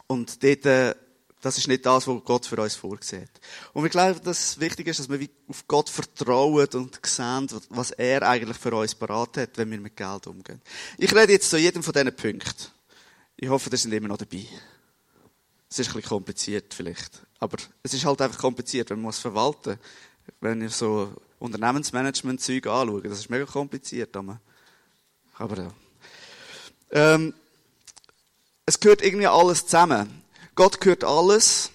Und 0.07 0.43
dort, 0.43 0.67
äh, 0.67 0.95
das 1.41 1.57
ist 1.57 1.69
nicht 1.69 1.87
das, 1.87 2.07
was 2.07 2.25
Gott 2.25 2.47
für 2.47 2.61
uns 2.61 2.75
vorgesehen 2.75 3.23
hat. 3.23 3.41
Und 3.73 3.87
ich 3.87 3.91
glaube, 3.91 4.21
dass 4.21 4.51
es 4.51 4.61
wichtig 4.61 4.87
ist, 4.89 5.01
dass 5.01 5.09
wir 5.09 5.27
auf 5.49 5.67
Gott 5.67 5.89
vertrauen 5.89 6.69
und 6.75 7.01
sehen, 7.05 7.49
was 7.71 7.91
er 7.93 8.23
eigentlich 8.23 8.59
für 8.59 8.75
uns 8.75 8.95
parat 8.95 9.39
hat, 9.39 9.57
wenn 9.57 9.71
wir 9.71 9.81
mit 9.81 9.97
Geld 9.97 10.27
umgehen. 10.27 10.61
Ich 10.99 11.15
rede 11.15 11.33
jetzt 11.33 11.49
zu 11.49 11.59
jedem 11.59 11.83
von 11.83 11.93
diesen 11.93 12.15
Punkten. 12.15 12.67
Ich 13.37 13.49
hoffe, 13.49 13.71
ihr 13.71 13.79
sind 13.79 13.93
immer 13.93 14.09
noch 14.09 14.19
dabei. 14.19 14.45
Es 15.71 15.79
ist 15.79 15.89
ein 15.89 15.95
bisschen 15.95 16.09
kompliziert 16.09 16.75
vielleicht. 16.75 17.23
Aber 17.39 17.57
es 17.83 17.95
ist 17.95 18.05
halt 18.05 18.21
einfach 18.21 18.39
kompliziert, 18.39 18.91
wenn 18.91 19.01
man 19.01 19.11
es 19.11 19.19
verwalten 19.19 19.79
Wenn 20.41 20.61
ihr 20.61 20.69
so 20.69 21.15
Unternehmensmanagement-Zeug 21.39 22.67
anschaut, 22.67 23.07
das 23.07 23.21
ist 23.21 23.31
mega 23.31 23.47
kompliziert. 23.47 24.15
Aber, 24.15 25.57
ja. 25.57 25.73
Ähm, 26.91 27.33
es 28.67 28.79
gehört 28.79 29.01
irgendwie 29.01 29.27
alles 29.27 29.65
zusammen. 29.65 30.23
Gott 30.55 30.81
gehört 30.81 31.05
alles. 31.05 31.71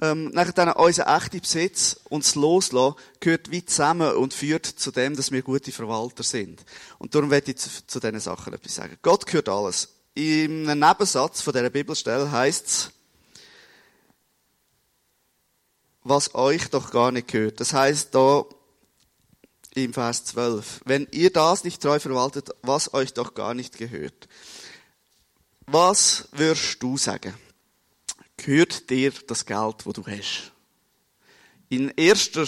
Ähm, 0.00 0.30
nachher 0.32 0.52
dann 0.52 0.72
unser 0.72 1.06
echter 1.14 1.38
Besitz 1.38 2.00
und 2.08 2.24
das 2.24 2.34
Loslassen 2.34 2.96
gehört 3.20 3.50
wie 3.50 3.64
zusammen 3.64 4.16
und 4.16 4.34
führt 4.34 4.66
zu 4.66 4.90
dem, 4.90 5.14
dass 5.14 5.30
wir 5.30 5.42
gute 5.42 5.70
Verwalter 5.70 6.22
sind. 6.22 6.64
Und 6.98 7.14
darum 7.14 7.30
werde 7.30 7.52
ich 7.52 7.58
zu, 7.58 7.68
zu 7.86 8.00
diesen 8.00 8.18
Sachen 8.18 8.52
etwas 8.52 8.74
sagen. 8.74 8.96
Gott 9.02 9.26
gehört 9.26 9.48
alles. 9.48 9.90
Im 10.14 10.64
Nebensatz 10.64 11.40
von 11.40 11.52
dieser 11.52 11.70
Bibelstelle 11.70 12.30
heißt 12.30 12.66
es, 12.66 12.90
was 16.04 16.34
euch 16.34 16.68
doch 16.70 16.90
gar 16.90 17.12
nicht 17.12 17.28
gehört. 17.28 17.60
Das 17.60 17.72
heißt 17.72 18.14
da 18.14 18.44
im 19.74 19.94
Vers 19.94 20.24
12, 20.26 20.82
wenn 20.84 21.06
ihr 21.12 21.32
das 21.32 21.64
nicht 21.64 21.80
treu 21.80 21.98
verwaltet, 21.98 22.50
was 22.62 22.92
euch 22.92 23.14
doch 23.14 23.34
gar 23.34 23.54
nicht 23.54 23.78
gehört. 23.78 24.28
Was 25.66 26.28
würdest 26.32 26.82
du 26.82 26.98
sagen? 26.98 27.34
Gehört 28.44 28.90
dir 28.90 29.12
das 29.28 29.46
Geld, 29.46 29.86
wo 29.86 29.92
du 29.92 30.04
hast? 30.04 30.50
In 31.68 31.90
erster 31.90 32.44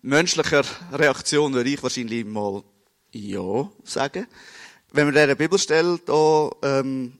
menschlicher 0.00 0.64
Reaktion 0.90 1.52
würde 1.52 1.68
ich 1.68 1.82
wahrscheinlich 1.82 2.24
mal 2.24 2.64
ja 3.10 3.70
sagen. 3.84 4.26
Wenn 4.90 5.12
wir 5.12 5.12
dieser 5.12 5.34
Bibelstelle 5.34 5.98
da, 6.06 6.50
ähm, 6.62 7.18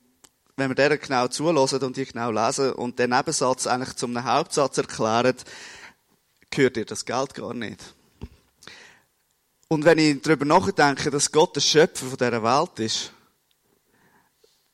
wenn 0.56 0.70
wir 0.70 0.74
der 0.74 0.96
genau 0.96 1.28
zulassen 1.28 1.82
und 1.82 1.94
die 1.94 2.06
genau 2.06 2.30
lesen 2.30 2.72
und 2.72 2.98
den 2.98 3.10
Nebensatz 3.10 3.66
eigentlich 3.66 3.96
zum 3.96 4.24
Hauptsatz 4.24 4.78
erklären, 4.78 5.36
gehört 6.50 6.76
dir 6.76 6.86
das 6.86 7.04
Geld 7.04 7.34
gar 7.34 7.52
nicht. 7.52 7.94
Und 9.68 9.84
wenn 9.84 9.98
ich 9.98 10.22
darüber 10.22 10.46
nachdenke, 10.46 11.10
dass 11.10 11.30
Gott 11.30 11.56
der 11.56 11.60
Schöpfer 11.60 12.16
dieser 12.16 12.42
Welt 12.42 12.78
ist, 12.78 13.12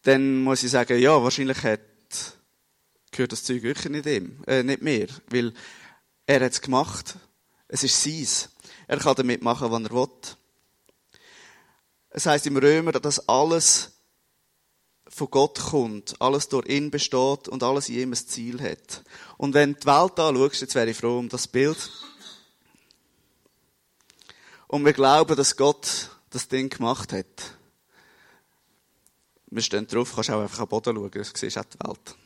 dann 0.03 0.43
muss 0.43 0.63
ich 0.63 0.71
sagen, 0.71 1.01
ja, 1.01 1.21
wahrscheinlich 1.21 1.61
hat, 1.65 1.81
gehört 3.11 3.33
das 3.33 3.45
Zeug 3.45 3.63
wirklich 3.63 3.91
nicht 3.91 4.07
ihm, 4.07 4.43
äh, 4.47 4.63
nicht 4.63 4.83
mir, 4.83 5.09
weil 5.29 5.53
er 6.27 6.45
hat 6.45 6.53
es 6.53 6.61
gemacht. 6.61 7.17
Es 7.69 7.83
ist 7.83 8.03
sein. 8.03 8.51
Er 8.87 8.99
kann 8.99 9.17
damit 9.17 9.43
machen, 9.43 9.71
was 9.71 9.83
er 9.83 9.91
will. 9.91 10.09
Es 12.11 12.27
heißt 12.27 12.47
im 12.47 12.57
Römer, 12.57 12.93
dass 12.93 13.29
alles 13.29 13.93
von 15.09 15.31
Gott 15.31 15.59
kommt, 15.59 16.21
alles 16.21 16.49
durch 16.49 16.67
ihn 16.69 16.91
besteht 16.91 17.49
und 17.49 17.63
alles 17.63 17.89
in 17.89 17.99
ihm 17.99 18.13
ein 18.13 18.17
Ziel 18.17 18.61
hat. 18.61 19.05
Und 19.37 19.55
wenn 19.55 19.75
du 19.75 19.81
die 19.81 19.87
Welt 19.87 20.19
anschaust, 20.19 20.61
jetzt 20.61 20.75
wäre 20.75 20.91
ich 20.91 20.97
froh 20.97 21.19
um 21.19 21.29
das 21.29 21.49
Bild. 21.49 21.91
Und 24.67 24.85
wir 24.85 24.93
glauben, 24.93 25.35
dass 25.37 25.57
Gott 25.57 26.11
das 26.31 26.49
Ding 26.49 26.69
gemacht 26.69 27.13
hat. 27.13 27.57
Wir 29.47 29.63
stehen 29.63 29.87
drauf, 29.87 30.15
kannst 30.15 30.31
auch 30.31 30.43
einfach 30.43 30.61
am 30.61 30.69
Boden 30.69 30.95
schauen, 30.95 31.11
du 31.11 31.25
siehst 31.25 31.57
auch 31.57 31.65
die 31.65 31.79
Welt. 31.87 32.17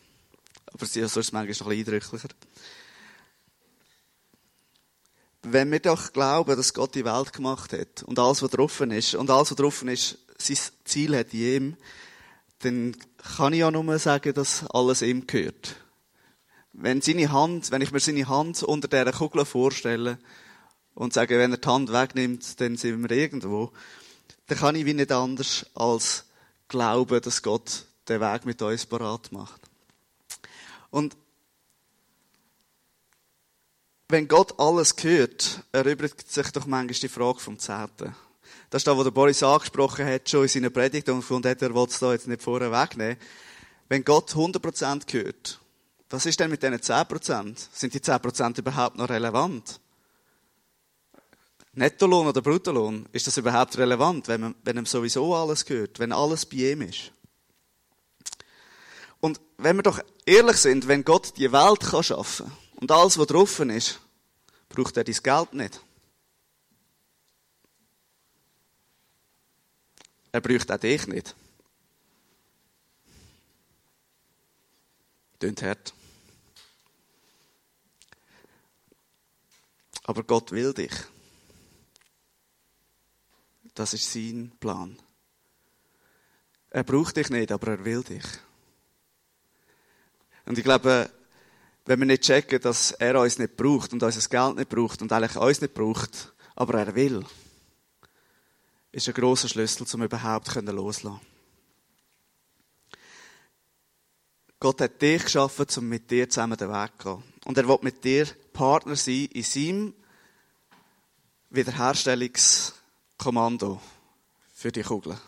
Aber 0.72 0.86
sie 0.86 1.00
ist 1.00 1.16
manchmal 1.16 1.42
noch 1.42 1.42
ein 1.42 1.46
bisschen 1.46 1.70
eindrücklicher. 1.70 2.28
Wenn 5.42 5.72
wir 5.72 5.80
doch 5.80 6.12
glauben, 6.12 6.56
dass 6.56 6.72
Gott 6.72 6.94
die 6.94 7.04
Welt 7.04 7.32
gemacht 7.32 7.72
hat 7.72 8.04
und 8.04 8.18
alles, 8.18 8.42
was 8.42 8.50
drauf 8.50 8.80
ist, 8.80 9.14
und 9.16 9.28
alles, 9.28 9.50
was 9.50 9.56
drauf 9.56 9.82
ist, 9.82 10.18
sein 10.38 10.58
Ziel 10.84 11.16
hat 11.16 11.34
in 11.34 11.40
ihm, 11.40 11.76
dann 12.60 12.96
kann 13.36 13.52
ich 13.52 13.60
ja 13.60 13.70
nur 13.70 13.98
sagen, 13.98 14.34
dass 14.34 14.64
alles 14.70 15.02
ihm 15.02 15.26
gehört. 15.26 15.76
Wenn 16.72 17.02
seine 17.02 17.30
Hand, 17.32 17.70
wenn 17.70 17.82
ich 17.82 17.90
mir 17.90 18.00
seine 18.00 18.28
Hand 18.28 18.62
unter 18.62 18.88
dieser 18.88 19.12
Kugel 19.12 19.44
vorstelle 19.44 20.18
und 20.94 21.12
sage, 21.12 21.38
wenn 21.38 21.52
er 21.52 21.58
die 21.58 21.68
Hand 21.68 21.92
wegnimmt, 21.92 22.60
dann 22.60 22.76
sind 22.76 23.02
wir 23.02 23.10
irgendwo, 23.10 23.72
dann 24.46 24.58
kann 24.58 24.76
ich 24.76 24.86
wie 24.86 24.94
nicht 24.94 25.12
anders 25.12 25.66
als 25.74 26.24
glauben, 26.68 27.20
dass 27.20 27.42
Gott 27.42 27.84
den 28.08 28.20
Weg 28.20 28.46
mit 28.46 28.62
uns 28.62 28.86
parat 28.86 29.32
macht. 29.32 29.61
Und 30.92 31.16
wenn 34.08 34.28
Gott 34.28 34.60
alles 34.60 34.94
gehört, 34.94 35.64
erübrigt 35.72 36.30
sich 36.30 36.50
doch 36.50 36.66
manchmal 36.66 36.94
die 36.94 37.08
Frage 37.08 37.40
vom 37.40 37.58
Zehnten. 37.58 38.14
Das 38.68 38.80
ist 38.80 38.86
das, 38.86 38.96
was 38.96 39.04
der 39.04 39.10
Boris 39.10 39.42
angesprochen 39.42 40.06
hat, 40.06 40.28
schon 40.28 40.42
in 40.42 40.48
seiner 40.48 40.70
Predigt, 40.70 41.08
und 41.08 41.22
von 41.22 41.40
dem 41.40 41.56
er 41.58 41.74
will 41.74 41.86
es 41.88 41.98
da 41.98 42.12
jetzt 42.12 42.28
nicht 42.28 42.42
vorher 42.42 42.70
wegnehmen. 42.70 43.16
Wenn 43.88 44.04
Gott 44.04 44.32
100% 44.32 45.10
gehört, 45.10 45.60
was 46.10 46.26
ist 46.26 46.38
denn 46.38 46.50
mit 46.50 46.62
diesen 46.62 46.76
10%? 46.76 47.56
Sind 47.72 47.94
die 47.94 48.00
10% 48.00 48.58
überhaupt 48.58 48.98
noch 48.98 49.08
relevant? 49.08 49.80
Nettolohn 51.72 52.26
oder 52.26 52.42
Bruttolohn, 52.42 53.08
ist 53.12 53.26
das 53.26 53.38
überhaupt 53.38 53.78
relevant, 53.78 54.28
wenn, 54.28 54.42
man, 54.42 54.54
wenn 54.62 54.76
ihm 54.76 54.84
sowieso 54.84 55.34
alles 55.34 55.64
gehört, 55.64 55.98
wenn 55.98 56.12
alles 56.12 56.44
bei 56.44 56.72
ihm 56.72 56.82
ist? 56.82 57.12
Und 59.22 59.40
wenn 59.56 59.76
wir 59.76 59.84
doch 59.84 60.00
ehrlich 60.26 60.56
sind, 60.56 60.88
wenn 60.88 61.04
Gott 61.04 61.36
die 61.36 61.52
Welt 61.52 61.78
kann 61.78 62.02
schaffen 62.02 62.50
und 62.74 62.90
alles, 62.90 63.16
was 63.16 63.28
drauf 63.28 63.60
ist, 63.60 64.00
braucht 64.68 64.96
er 64.96 65.04
dein 65.04 65.14
Geld 65.14 65.54
nicht. 65.54 65.80
Er 70.32 70.40
braucht 70.40 70.72
auch 70.72 70.76
dich 70.76 71.06
nicht. 71.06 71.36
Tönt 75.38 75.62
hart. 75.62 75.94
Aber 80.02 80.24
Gott 80.24 80.50
will 80.50 80.74
dich. 80.74 80.94
Das 83.72 83.94
ist 83.94 84.12
sein 84.12 84.50
Plan. 84.58 84.98
Er 86.70 86.82
braucht 86.82 87.16
dich 87.16 87.30
nicht, 87.30 87.52
aber 87.52 87.68
er 87.68 87.84
will 87.84 88.02
dich. 88.02 88.24
Und 90.46 90.58
ich 90.58 90.64
glaube, 90.64 91.10
wenn 91.86 91.98
wir 91.98 92.06
nicht 92.06 92.22
checken, 92.22 92.60
dass 92.60 92.92
er 92.92 93.20
uns 93.20 93.38
nicht 93.38 93.56
braucht 93.56 93.92
und 93.92 94.02
unser 94.02 94.28
Geld 94.28 94.56
nicht 94.56 94.68
braucht 94.68 95.02
und 95.02 95.12
eigentlich 95.12 95.36
uns 95.36 95.60
nicht 95.60 95.74
braucht, 95.74 96.32
aber 96.54 96.78
er 96.78 96.94
will, 96.94 97.24
ist 98.92 99.08
ein 99.08 99.14
grosser 99.14 99.48
Schlüssel, 99.48 99.86
um 99.92 100.02
überhaupt 100.02 100.54
loslassen 100.54 101.20
Gott 104.62 104.80
hat 104.80 105.02
dich 105.02 105.24
geschaffen, 105.24 105.66
um 105.78 105.88
mit 105.88 106.08
dir 106.08 106.30
zusammen 106.30 106.56
den 106.56 106.70
Weg 106.70 106.92
zu 106.96 107.16
gehen. 107.16 107.24
Und 107.46 107.58
er 107.58 107.66
will 107.66 107.80
mit 107.82 108.04
dir 108.04 108.28
Partner 108.52 108.94
sein 108.94 109.26
in 109.32 109.42
seinem 109.42 109.92
Wiederherstellungskommando 111.50 113.80
für 114.54 114.70
die 114.70 114.82
Kugeln. 114.82 115.18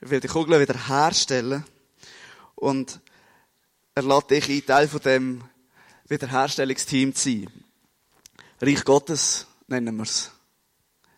Er 0.00 0.10
will 0.10 0.18
die 0.18 0.26
Kugeln 0.26 0.60
wiederherstellen 0.60 1.64
und 2.56 2.98
er 3.94 4.02
lädt 4.02 4.30
dich 4.30 4.48
ein, 4.48 4.66
Teil 4.66 4.88
von 4.88 5.00
dem 5.00 5.44
Wiederherstellungsteam 6.08 7.14
zu 7.14 7.30
sein. 7.30 7.64
Reich 8.60 8.84
Gottes 8.84 9.46
nennen 9.66 9.96
wir 9.96 10.02
es. 10.02 10.30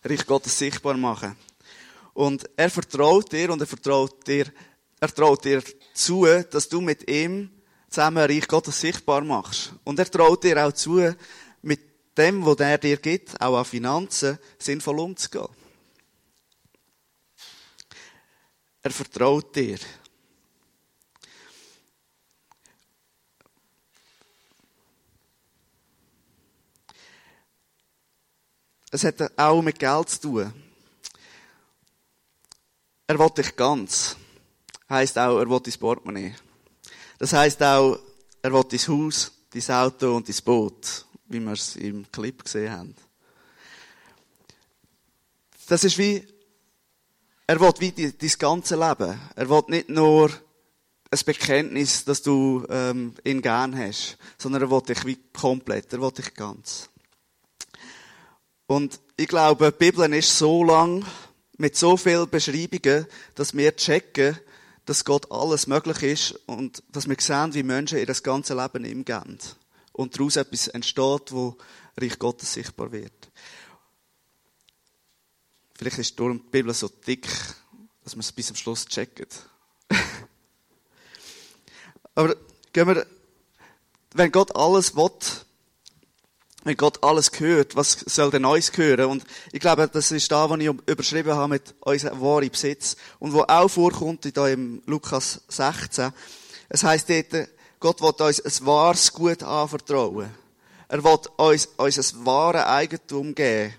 Reich 0.04 0.26
Gottes 0.26 0.58
sichtbar 0.58 0.96
machen. 0.96 1.36
Und 2.14 2.48
er 2.56 2.70
vertraut 2.70 3.32
dir 3.32 3.50
und 3.50 3.60
er 3.60 3.66
vertraut 3.66 4.26
dir, 4.26 4.52
er 5.00 5.14
traut 5.14 5.44
dir 5.44 5.62
zu, 5.94 6.26
dass 6.50 6.68
du 6.68 6.80
mit 6.80 7.10
ihm 7.10 7.50
zusammen 7.88 8.24
Reich 8.24 8.46
Gottes 8.46 8.80
sichtbar 8.80 9.22
machst. 9.22 9.72
Und 9.84 9.98
er 9.98 10.10
traut 10.10 10.44
dir 10.44 10.64
auch 10.64 10.72
zu, 10.72 11.14
mit 11.62 11.80
dem, 12.16 12.44
was 12.44 12.56
er 12.60 12.78
dir 12.78 12.96
gibt, 12.96 13.40
auch 13.40 13.58
an 13.58 13.64
Finanzen, 13.64 14.38
sinnvoll 14.58 15.00
umzugehen. 15.00 15.48
Er 18.82 18.90
vertraut 18.90 19.54
dir. 19.54 19.78
Es 28.94 29.04
hat 29.04 29.38
auch 29.38 29.62
mit 29.62 29.78
Geld 29.78 30.10
zu 30.10 30.20
tun. 30.20 30.52
Er 33.06 33.18
will 33.18 33.30
dich 33.30 33.56
ganz. 33.56 34.16
Heißt 34.90 35.18
auch, 35.18 35.38
er 35.38 35.48
will 35.48 35.60
dein 35.60 35.72
Portemonnaie. 35.80 36.34
Das 37.18 37.32
heißt 37.32 37.62
auch, 37.62 37.98
er 38.42 38.52
will 38.52 38.64
dein 38.64 38.78
Haus, 38.80 39.32
dein 39.50 39.74
Auto 39.74 40.14
und 40.14 40.28
dein 40.28 40.36
Boot, 40.44 41.06
wie 41.24 41.40
wir 41.40 41.52
es 41.52 41.76
im 41.76 42.04
Clip 42.12 42.44
gesehen 42.44 42.70
haben. 42.70 42.94
Das 45.68 45.84
ist 45.84 45.96
wie, 45.96 46.26
er 47.46 47.60
will 47.60 47.72
wie 47.78 47.92
dein 47.92 48.32
ganze 48.38 48.76
Leben. 48.76 49.18
Er 49.34 49.48
will 49.48 49.62
nicht 49.68 49.88
nur 49.88 50.28
ein 51.10 51.20
Bekenntnis, 51.24 52.04
dass 52.04 52.20
du 52.20 52.66
ähm, 52.68 53.14
ihn 53.24 53.40
gern 53.40 53.74
hast, 53.74 54.18
sondern 54.36 54.60
er 54.60 54.70
will 54.70 54.82
dich 54.82 55.02
wie 55.06 55.18
komplett, 55.32 55.90
er 55.94 56.02
will 56.02 56.12
dich 56.12 56.34
ganz. 56.34 56.90
Und 58.72 59.00
ich 59.18 59.28
glaube, 59.28 59.70
die 59.70 59.84
Bibel 59.84 60.10
ist 60.14 60.38
so 60.38 60.64
lang 60.64 61.04
mit 61.58 61.76
so 61.76 61.98
vielen 61.98 62.30
Beschreibungen, 62.30 63.06
dass 63.34 63.54
wir 63.54 63.76
checken, 63.76 64.38
dass 64.86 65.04
Gott 65.04 65.30
alles 65.30 65.66
möglich 65.66 66.02
ist 66.02 66.40
und 66.46 66.82
dass 66.90 67.06
wir 67.06 67.16
sehen, 67.18 67.52
wie 67.52 67.64
Menschen 67.64 67.98
ihr 67.98 68.06
das 68.06 68.22
ganze 68.22 68.54
Leben 68.54 68.86
ihm 68.86 69.04
geben. 69.04 69.38
Und 69.92 70.18
daraus 70.18 70.36
etwas 70.36 70.68
entsteht, 70.68 71.32
wo 71.32 71.58
Reich 71.98 72.18
Gottes 72.18 72.54
sichtbar 72.54 72.90
wird. 72.92 73.12
Vielleicht 75.74 75.98
ist 75.98 76.18
die 76.18 76.40
Bibel 76.50 76.72
so 76.72 76.88
dick, 76.88 77.28
dass 78.02 78.16
man 78.16 78.20
es 78.20 78.32
bis 78.32 78.46
zum 78.46 78.56
Schluss 78.56 78.86
checkt. 78.86 79.38
Aber 82.14 82.34
gehen 82.72 82.88
wir, 82.88 83.06
wenn 84.14 84.32
Gott 84.32 84.56
alles 84.56 84.96
will, 84.96 85.10
wenn 86.64 86.76
Gott 86.76 87.02
alles 87.02 87.30
hört, 87.38 87.76
was 87.76 87.92
soll 88.06 88.30
denn 88.30 88.44
uns 88.44 88.76
hören? 88.76 89.06
Und 89.06 89.24
ich 89.52 89.60
glaube, 89.60 89.88
das 89.88 90.10
ist 90.12 90.30
da, 90.30 90.48
was 90.48 90.60
ich 90.60 90.70
überschrieben 90.86 91.34
habe 91.34 91.54
mit 91.54 91.74
unserem 91.80 92.20
wahren 92.20 92.50
Besitz. 92.50 92.96
Und 93.18 93.32
wo 93.32 93.42
auch 93.42 93.68
vorkommt, 93.68 94.24
in 94.26 94.46
im 94.46 94.82
Lukas 94.86 95.40
16. 95.48 96.12
Es 96.68 96.84
heisst 96.84 97.08
dort, 97.08 97.48
Gott 97.80 98.00
will 98.00 98.26
uns 98.26 98.40
ein 98.40 98.66
wahres 98.66 99.12
Gut 99.12 99.42
anvertrauen. 99.42 100.30
Er 100.88 101.02
will 101.02 101.18
uns 101.36 101.68
unser 101.76 102.24
wahres 102.24 102.64
Eigentum 102.64 103.34
geben. 103.34 103.74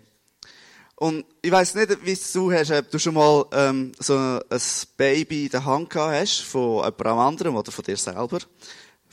Und 0.95 1.25
ich 1.41 1.51
weiss 1.51 1.75
nicht, 1.75 2.05
wie 2.05 2.17
du 2.33 2.51
hast, 2.51 2.71
ob 2.71 2.89
du 2.91 2.99
schon 2.99 3.15
mal 3.15 3.45
ähm, 3.51 3.91
so 3.99 4.15
ein 4.15 4.61
Baby 4.95 5.45
in 5.45 5.49
der 5.49 5.65
Hand 5.65 5.89
gehabt 5.89 6.13
hast, 6.13 6.41
von 6.41 6.83
jemand 6.83 7.05
anderem 7.05 7.55
oder 7.55 7.71
von 7.71 7.83
dir 7.83 7.97
selber 7.97 8.39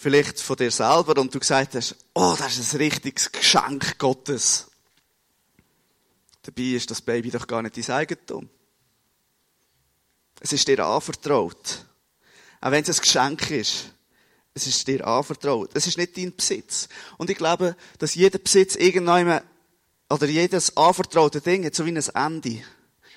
vielleicht 0.00 0.40
von 0.40 0.56
dir 0.56 0.70
selber 0.70 1.20
und 1.20 1.34
du 1.34 1.38
gesagt 1.38 1.74
hast, 1.74 1.94
oh, 2.14 2.34
das 2.38 2.56
ist 2.56 2.72
ein 2.72 2.78
richtiges 2.78 3.30
Geschenk 3.30 3.98
Gottes. 3.98 4.66
Dabei 6.42 6.62
ist 6.62 6.90
das 6.90 7.02
Baby 7.02 7.30
doch 7.30 7.46
gar 7.46 7.60
nicht 7.60 7.76
dein 7.76 7.96
Eigentum. 7.96 8.48
Es 10.40 10.54
ist 10.54 10.66
dir 10.66 10.86
anvertraut. 10.86 11.84
Auch 12.62 12.70
wenn 12.70 12.82
es 12.82 12.98
ein 12.98 13.02
Geschenk 13.02 13.50
ist. 13.50 13.92
Es 14.54 14.66
ist 14.66 14.88
dir 14.88 15.06
anvertraut. 15.06 15.70
Es 15.74 15.86
ist 15.86 15.98
nicht 15.98 16.16
dein 16.16 16.34
Besitz. 16.34 16.88
Und 17.18 17.28
ich 17.28 17.36
glaube, 17.36 17.76
dass 17.98 18.14
jeder 18.14 18.38
Besitz 18.38 18.76
irgendwann, 18.76 19.42
oder 20.08 20.26
jedes 20.26 20.74
anvertraute 20.78 21.42
Ding 21.42 21.66
hat 21.66 21.74
so 21.74 21.84
wie 21.84 21.90
ein 21.90 22.02
Ende. 22.14 22.62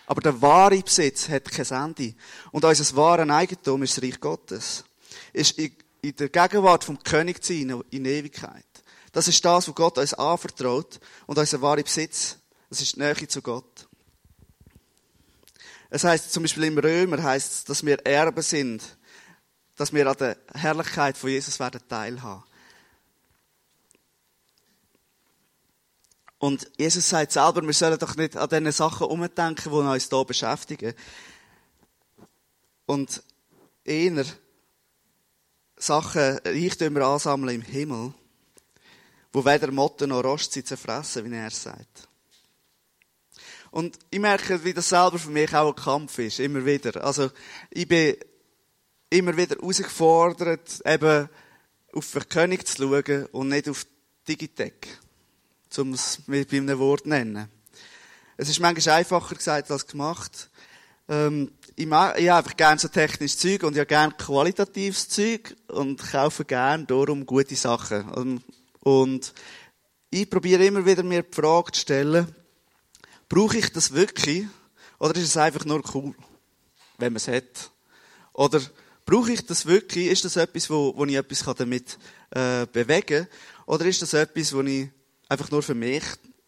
Aber 0.06 0.20
der 0.20 0.42
wahre 0.42 0.82
Besitz 0.82 1.30
hat 1.30 1.50
kein 1.50 1.96
Ende. 1.96 2.14
Und 2.52 2.66
unser 2.66 2.96
wahres 2.98 3.30
Eigentum 3.30 3.84
ist 3.84 3.96
das 3.96 4.04
Reich 4.04 4.20
Gottes. 4.20 4.84
Ist 5.32 5.58
in 5.58 5.72
der 6.12 6.30
Gegenwart 6.30 6.84
vom 6.84 7.02
König 7.02 7.44
zu 7.44 7.54
sein 7.54 7.82
in 7.92 8.06
Ewigkeit. 8.06 8.66
Das 9.14 9.28
ist 9.28 9.46
das, 9.46 9.68
was 9.68 9.76
Gott 9.76 9.98
uns 9.98 10.14
anvertraut 10.14 11.00
und 11.28 11.38
unser 11.38 11.62
wahrer 11.62 11.84
Besitz. 11.84 12.38
Das 12.70 12.82
ist 12.82 12.96
die 12.96 13.00
Nähe 13.00 13.28
zu 13.28 13.42
Gott. 13.42 13.88
Es 15.90 16.04
heißt 16.04 16.34
zum 16.34 16.44
Beispiel 16.44 16.64
im 16.66 16.78
Römer 16.80 17.22
heißt 17.22 17.70
dass 17.70 17.86
wir 17.86 18.04
Erben 18.06 18.42
sind, 18.42 18.98
dass 19.76 19.94
wir 19.94 20.08
an 20.08 20.18
der 20.18 20.38
Herrlichkeit 20.54 21.18
von 21.18 21.30
Jesus 21.30 21.60
werden 21.60 21.82
teilhaben. 21.88 22.44
Und 26.40 26.70
Jesus 26.78 27.08
sagt 27.08 27.32
selber, 27.32 27.62
wir 27.62 27.74
sollen 27.74 27.98
doch 27.98 28.18
nicht 28.18 28.36
an 28.36 28.50
diese 28.50 28.72
Sachen 28.74 29.08
umdenken, 29.08 29.70
die 29.70 29.70
uns 29.70 30.10
hier 30.10 30.26
beschäftigen. 30.26 30.94
Und 32.86 33.24
eher 33.86 34.26
Sachen, 35.78 36.40
Reichtümer 36.46 37.02
ansammeln 37.02 37.56
im 37.56 37.62
Himmel, 37.62 38.14
wo 39.32 39.44
weder 39.44 39.72
Motten 39.72 40.10
noch 40.10 40.24
Rost 40.24 40.54
sie 40.54 40.64
zerfressen, 40.64 41.30
wie 41.30 41.36
er 41.36 41.52
sagt. 41.52 42.08
Und 43.72 43.98
ich 44.12 44.20
merke, 44.20 44.64
wie 44.64 44.74
das 44.74 44.90
selber 44.90 45.18
für 45.18 45.32
mich 45.32 45.54
auch 45.56 45.76
ein 45.76 45.84
Kampf 45.84 46.20
ist, 46.20 46.40
immer 46.40 46.64
wieder. 46.64 47.04
Also, 47.04 47.32
ich 47.72 47.88
bin 47.88 48.16
immer 49.10 49.36
wieder 49.36 49.56
herausgefordert, 49.56 50.82
eben 50.86 51.28
auf 51.94 52.12
den 52.12 52.30
König 52.30 52.68
zu 52.68 52.84
schauen 52.84 53.26
und 53.32 53.50
nicht 53.50 53.68
auf 53.68 53.86
Digitech. 54.28 54.74
Um 55.78 55.94
es 55.94 56.20
mit 56.28 56.54
einem 56.54 56.78
Wort 56.78 57.02
zu 57.02 57.10
nennen. 57.10 57.50
Es 58.38 58.50
ist 58.50 58.60
manchmal 58.60 58.98
einfacher 58.98 59.36
gesagt 59.36 59.72
als 59.72 59.88
gemacht. 59.88 60.50
Ähm, 61.10 61.52
ich, 61.76 61.86
mag, 61.86 62.20
ich 62.20 62.30
habe 62.30 62.40
einfach 62.40 62.56
gerne 62.56 62.80
so 62.80 62.88
technisches 62.88 63.40
Zeug 63.40 63.64
und 63.64 63.76
habe 63.76 63.86
gerne 63.86 64.14
qualitatives 64.14 65.10
Zeug 65.10 65.56
und 65.68 66.02
kaufe 66.12 66.46
gerne 66.46 66.86
darum 66.86 67.26
gute 67.26 67.56
Sachen. 67.56 68.42
Und 68.82 69.34
ich 70.10 70.30
probiere 70.30 70.66
immer 70.66 70.86
wieder 70.86 71.04
mir 71.04 71.24
die 71.24 71.34
Frage 71.34 71.72
zu 71.72 71.82
stellen, 71.82 72.28
brauche 73.28 73.58
ich 73.58 73.72
das 73.72 73.92
wirklich? 73.94 74.46
Oder 75.00 75.16
ist 75.16 75.30
es 75.30 75.38
einfach 75.38 75.66
nur 75.66 75.82
cool, 75.94 76.14
wenn 77.00 77.14
man 77.14 77.18
es 77.18 77.28
hat? 77.28 77.72
Oder 78.34 78.62
brauche 79.06 79.32
ich 79.32 79.46
das 79.46 79.66
wirklich? 79.66 80.08
Ist 80.08 80.26
das 80.26 80.36
etwas, 80.36 80.70
wo, 80.70 80.94
wo 80.96 81.06
ich 81.06 81.16
etwas 81.16 81.44
damit 81.56 81.98
äh, 82.32 82.68
bewegen 82.72 83.26
kann? 83.26 83.28
Oder 83.66 83.86
ist 83.86 84.02
das 84.02 84.14
etwas, 84.14 84.54
wo 84.54 84.62
ich 84.62 84.90
einfach 85.28 85.50
nur 85.50 85.64
für 85.64 85.76
mich 85.76 86.04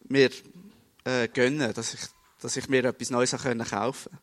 mir 0.08 0.30
äh, 1.04 1.28
gönne, 1.28 1.74
dass 1.74 1.96
ich, 1.96 2.02
dass 2.42 2.56
ich 2.58 2.70
mir 2.70 2.86
etwas 2.86 3.10
Neues 3.10 3.32
kaufen 3.32 3.60
kann? 3.64 4.20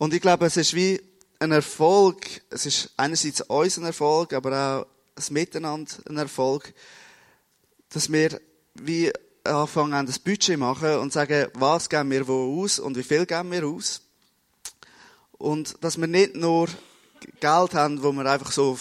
Und 0.00 0.14
ich 0.14 0.22
glaube, 0.22 0.46
es 0.46 0.56
ist 0.56 0.72
wie 0.72 0.98
ein 1.40 1.52
Erfolg. 1.52 2.26
Es 2.48 2.64
ist 2.64 2.88
einerseits 2.96 3.42
unser 3.42 3.82
Erfolg, 3.82 4.32
aber 4.32 4.50
auch 4.78 4.86
ein 5.14 5.34
Miteinander 5.34 5.92
ein 6.08 6.16
Erfolg, 6.16 6.72
dass 7.90 8.10
wir 8.10 8.40
wie 8.76 9.12
anfangen, 9.44 9.92
ein 9.92 10.14
Budget 10.24 10.58
machen 10.58 10.96
und 11.00 11.12
sagen, 11.12 11.48
was 11.52 11.90
geben 11.90 12.10
wir 12.12 12.26
wo 12.26 12.62
aus 12.62 12.78
und 12.78 12.96
wie 12.96 13.02
viel 13.02 13.26
geben 13.26 13.52
wir 13.52 13.66
aus. 13.66 14.00
Und 15.32 15.76
dass 15.84 16.00
wir 16.00 16.06
nicht 16.06 16.34
nur 16.34 16.68
Geld 17.38 17.74
haben, 17.74 18.02
wo 18.02 18.10
wir 18.12 18.24
einfach 18.24 18.52
so 18.52 18.78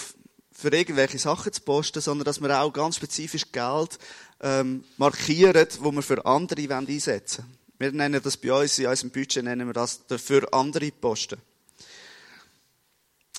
für 0.53 0.71
irgendwelche 0.71 1.19
Sachen 1.19 1.51
zu 1.51 1.59
posten, 1.63 1.99
sondern 1.99 2.23
dass 2.23 2.39
wir 2.39 2.61
auch 2.61 2.71
ganz 2.71 2.95
spezifisch 2.95 3.51
Geld 3.51 3.99
ähm, 4.39 4.85
markieren, 4.95 5.67
wo 5.81 5.91
wir 5.91 6.01
für 6.01 6.25
andere 6.25 6.73
einsetzen 6.73 7.43
wollen. 7.43 7.58
Wir 7.81 7.93
nennen 7.93 8.21
das 8.21 8.35
bei 8.35 8.51
uns, 8.51 8.77
in 8.77 8.87
unserem 8.87 9.09
Budget 9.09 9.41
nennen 9.41 9.65
wir 9.65 9.73
das 9.73 10.01
für 10.17 10.51
andere 10.51 10.91
Posten. 10.91 11.41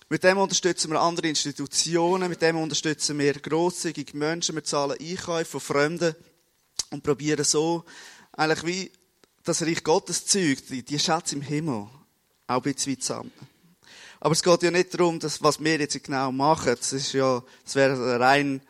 Mit 0.09 0.25
dem 0.25 0.39
unterstützen 0.39 0.91
wir 0.91 0.99
andere 0.99 1.29
Institutionen, 1.29 2.31
mit 2.31 2.41
dem 2.41 2.57
unterstützen 2.57 3.19
wir 3.19 3.35
grosszügige 3.35 4.17
Menschen, 4.17 4.55
wir 4.55 4.65
zahlen 4.65 4.97
Einkäufe 4.99 5.45
von 5.45 5.61
Fremden 5.61 6.17
und 6.89 7.03
probieren 7.03 7.45
so 7.45 7.85
eigentlich 8.33 8.65
wie 8.65 8.93
das 9.45 9.61
Reich 9.61 9.85
Gottes 9.85 10.25
Zeug, 10.25 10.67
die, 10.71 10.83
die 10.83 10.99
Schätze 10.99 11.35
im 11.35 11.43
Himmel, 11.43 11.89
auch 12.47 12.57
ein 12.57 12.63
bisschen 12.63 12.93
weit 12.93 13.03
sammeln. 13.03 13.33
Aber 14.21 14.33
es 14.33 14.43
geht 14.43 14.63
ja 14.63 14.71
nicht 14.71 14.95
darum, 14.95 15.21
dass, 15.21 15.43
was 15.43 15.63
wir 15.63 15.79
jetzt 15.79 16.03
genau 16.03 16.33
machen. 16.33 16.77
Das 16.79 16.95
ist 16.95 17.13
ja, 17.13 17.43
das 17.65 17.75
wäre 17.75 18.19
rein, 18.19 18.63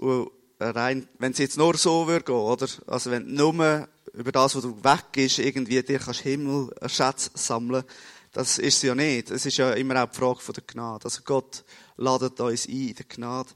äh, 0.00 0.64
rein, 0.64 1.06
wenn 1.18 1.32
es 1.32 1.38
jetzt 1.38 1.58
nur 1.58 1.76
so 1.76 2.06
würde 2.06 2.24
gehen, 2.24 2.34
oder? 2.34 2.68
Also 2.86 3.10
wenn 3.10 3.34
nur 3.34 3.86
über 4.14 4.32
das, 4.32 4.54
was 4.54 4.62
du 4.62 4.76
weg 4.82 5.16
ist, 5.16 5.38
irgendwie 5.38 5.82
dir 5.82 5.98
kannst 5.98 6.20
Himmel, 6.20 6.72
einen 6.80 6.88
Schatz 6.88 7.30
sammeln, 7.34 7.84
das 8.32 8.58
ist 8.58 8.76
es 8.76 8.82
ja 8.82 8.94
nicht. 8.94 9.30
Es 9.30 9.46
ist 9.46 9.56
ja 9.58 9.72
immer 9.72 10.02
auch 10.02 10.10
die 10.10 10.16
Frage 10.16 10.52
der 10.52 10.64
Gnade. 10.66 11.04
Also 11.04 11.22
Gott 11.24 11.64
ladet 11.96 12.40
uns 12.40 12.66
ein, 12.66 12.88
in 12.88 12.94
der 12.94 13.06
Gnade, 13.08 13.50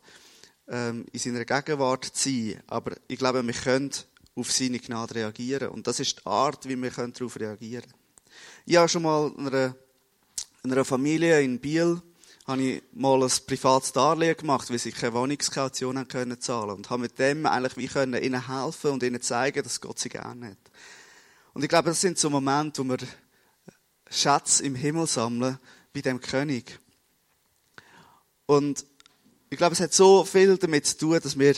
ähm, 0.68 1.05
in 1.12 1.18
seiner 1.18 1.44
Gegenwart 1.44 2.05
zu 2.05 2.31
sein. 2.31 2.62
Aber 2.68 2.97
ich 3.09 3.18
glaube, 3.18 3.44
wir 3.44 3.55
können 3.55 3.90
auf 4.37 4.53
seine 4.53 4.79
Gnade 4.79 5.16
reagieren. 5.16 5.71
Und 5.71 5.87
das 5.88 5.99
ist 5.99 6.21
die 6.21 6.27
Art, 6.27 6.68
wie 6.68 6.81
wir 6.81 6.90
darauf 6.90 7.40
reagieren 7.40 7.83
können. 7.83 7.94
Ich 8.66 8.77
habe 8.77 8.88
schon 8.88 9.03
mal 9.03 9.33
einer, 9.37 9.75
einer 10.62 10.85
Familie 10.85 11.40
in 11.42 11.59
Biel 11.59 12.01
habe 12.49 12.63
ich 12.63 12.83
mal 12.93 13.23
ein 13.23 13.31
privates 13.47 13.93
Darlehen 13.93 14.35
gemacht, 14.35 14.71
weil 14.71 14.79
sie 14.79 14.91
keine 14.91 15.13
Wohnungskaution 15.13 15.99
haben 15.99 16.09
können 16.09 16.41
zahlen 16.41 16.71
und 16.71 16.89
habe 16.89 17.03
mit 17.03 17.19
dem 17.19 17.45
eigentlich 17.45 17.77
wie 17.77 17.89
können 17.89 18.23
ihnen 18.23 18.49
helfen 18.49 18.93
und 18.93 19.03
ihnen 19.03 19.21
zeigen, 19.21 19.63
dass 19.63 19.83
Gott 19.83 19.99
sie 19.99 20.09
gerne 20.09 20.53
hat. 20.53 20.59
Und 21.53 21.63
ich 21.63 21.69
glaube, 21.69 21.91
das 21.91 22.01
sind 22.01 22.19
so 22.19 22.31
Momente, 22.31 22.83
wo 22.83 22.89
wir 22.89 23.07
Schätze 24.11 24.65
im 24.65 24.75
Himmel 24.75 25.07
sammeln 25.07 25.59
bei 25.93 26.01
dem 26.01 26.21
König. 26.21 26.81
Und 28.47 28.87
ich 29.51 29.59
glaube, 29.59 29.75
es 29.75 29.81
hat 29.81 29.93
so 29.93 30.25
viel 30.25 30.57
damit 30.57 30.87
zu 30.87 30.97
tun, 30.97 31.21
dass 31.23 31.39
wir 31.39 31.55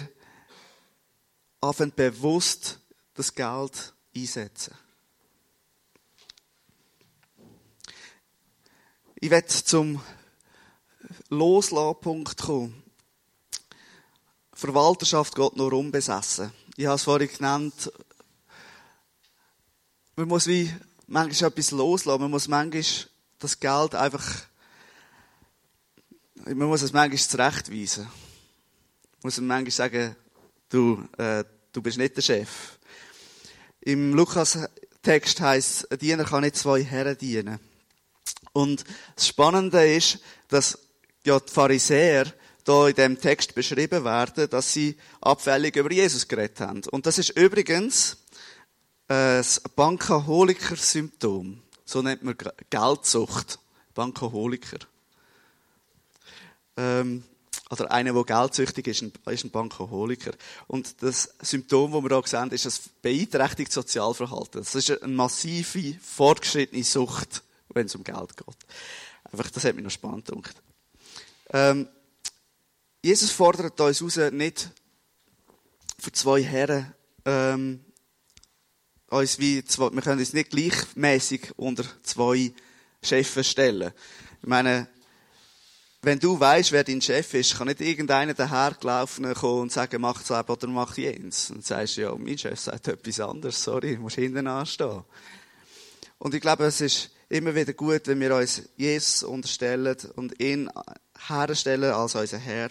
anfangen 1.61 1.93
bewusst 1.95 2.81
das 3.15 3.33
Geld 3.33 3.95
einsetzen. 4.17 4.75
Ich 9.15 9.31
werde 9.31 9.47
zum 9.47 10.01
Loslassen-Punkt. 11.31 12.43
Verwalterschaft 14.53 15.35
geht 15.37 15.57
nur 15.57 15.73
unbesessen. 15.73 16.53
Ich 16.77 16.87
habe 16.87 16.97
es 16.97 17.05
vorhin 17.05 17.29
genannt. 17.29 17.93
Man 20.17 20.29
muss 20.29 20.49
wie 20.49 20.75
manchmal 21.07 21.51
etwas 21.51 21.71
loslassen. 21.71 22.21
Man 22.21 22.33
muss 22.33 22.49
manchmal 22.49 22.85
das 23.39 23.59
Geld 23.59 23.95
einfach, 23.95 24.25
man 26.45 26.69
muss 26.69 26.83
es 26.83 26.93
manchmal 26.93 27.19
zurechtweisen. 27.19 28.05
Man 28.05 28.13
muss 29.23 29.41
manchmal 29.41 29.71
sagen, 29.71 30.17
du, 30.69 31.09
äh, 31.17 31.45
du 31.73 31.81
bist 31.81 31.97
nicht 31.97 32.17
der 32.17 32.23
Chef. 32.23 32.79
Im 33.81 34.15
Lukas-Text 34.15 35.41
heißt, 35.41 35.93
ein 35.93 35.99
Diener 35.99 36.25
kann 36.25 36.43
nicht 36.43 36.57
zwei 36.57 36.83
Herren 36.83 37.17
dienen. 37.17 37.61
Und 38.53 38.85
das 39.15 39.29
Spannende 39.29 39.95
ist, 39.95 40.19
dass 40.49 40.77
ja 41.25 41.39
die 41.39 41.53
Pharisäer 41.53 42.27
da 42.65 42.89
in 42.89 42.95
dem 42.95 43.21
Text 43.21 43.55
beschrieben 43.55 44.05
werden, 44.05 44.49
dass 44.51 44.73
sie 44.73 44.97
abfällig 45.21 45.77
über 45.77 45.91
Jesus 45.91 46.29
geredet 46.29 46.61
haben. 46.61 46.83
Und 46.91 47.07
das 47.07 47.19
ist 47.19 47.31
übrigens 47.31 48.19
äh, 49.09 49.39
das 49.39 49.61
Bankaholiker-Symptom. 49.61 51.63
So 51.85 52.03
nennt 52.03 52.23
man 52.23 52.37
Geldsucht. 52.69 53.59
Bankaholiker. 53.95 54.79
Ähm, 56.77 57.25
oder 57.71 57.91
einer, 57.93 58.13
der 58.13 58.25
geldsüchtig 58.25 58.89
ist, 58.89 59.03
ist 59.03 59.45
ein 59.45 59.51
Bankaholiker. 59.51 60.33
Und 60.67 61.03
das 61.03 61.35
Symptom, 61.41 61.93
das 61.93 62.03
wir 62.03 62.17
hier 62.17 62.27
sehen, 62.27 62.51
ist, 62.51 62.67
das 62.67 62.81
beeinträchtigt 63.03 63.73
Sozialverhalten. 63.73 64.61
Das 64.61 64.75
ist 64.75 65.03
eine 65.03 65.13
massive, 65.13 65.97
fortgeschrittene 66.01 66.83
Sucht, 66.83 67.43
wenn 67.69 67.87
es 67.87 67.95
um 67.95 68.03
Geld 68.03 68.37
geht. 68.37 68.57
Einfach, 69.31 69.51
das 69.51 69.65
hat 69.65 69.77
mich 69.77 69.85
noch 69.85 69.91
spannend 69.91 70.27
gedacht. 70.27 70.57
Ähm, 71.53 71.89
Jesus 73.03 73.31
fordert 73.31 73.81
uns 73.81 74.03
raus, 74.03 74.17
nicht 74.33 74.71
für 75.99 76.13
zwei 76.13 76.43
Herren, 76.43 76.95
ähm, 77.25 77.85
uns 79.09 79.39
wie 79.39 79.65
zwei, 79.65 79.91
wir 79.91 80.03
können 80.03 80.21
uns 80.21 80.33
nicht 80.33 80.51
gleichmäßig 80.51 81.53
unter 81.57 81.85
zwei 82.03 82.53
Chefs 83.03 83.49
stellen. 83.49 83.93
Ich 84.43 84.49
meine, 84.49 84.89
wenn 86.03 86.19
du 86.19 86.39
weißt, 86.39 86.73
wer 86.73 86.85
dein 86.85 87.03
Chef 87.03 87.35
ist, 87.35 87.59
kann 87.59 87.69
nicht 87.69 87.81
irgendeiner 87.81 88.33
dahergelaufen 88.33 89.35
kommen 89.35 89.63
und 89.63 89.73
sagen, 89.73 90.01
mach 90.01 90.23
das 90.23 90.49
oder 90.49 90.67
mach 90.69 90.97
jenes. 90.97 91.51
Und 91.51 91.59
du 91.59 91.63
sagst, 91.63 91.97
ja, 91.97 92.15
mein 92.15 92.39
Chef 92.39 92.59
sagt 92.59 92.89
etwas 92.89 93.21
anderes, 93.21 93.63
sorry, 93.63 93.97
du 93.97 94.03
musst 94.03 94.17
hinten 94.17 94.47
anstehen. 94.47 95.03
Und 96.19 96.35
ich 96.35 96.41
glaube, 96.41 96.65
es 96.65 96.81
ist 96.81 97.11
immer 97.29 97.55
wieder 97.55 97.75
gut, 97.75 98.07
wenn 98.07 98.21
wir 98.21 98.35
uns 98.35 98.63
Jesus 98.77 99.23
unterstellen 99.23 99.97
und 100.17 100.41
ihn 100.41 100.71
herstellen 101.29 101.93
als 101.93 102.15
unser 102.15 102.39
Herr. 102.39 102.71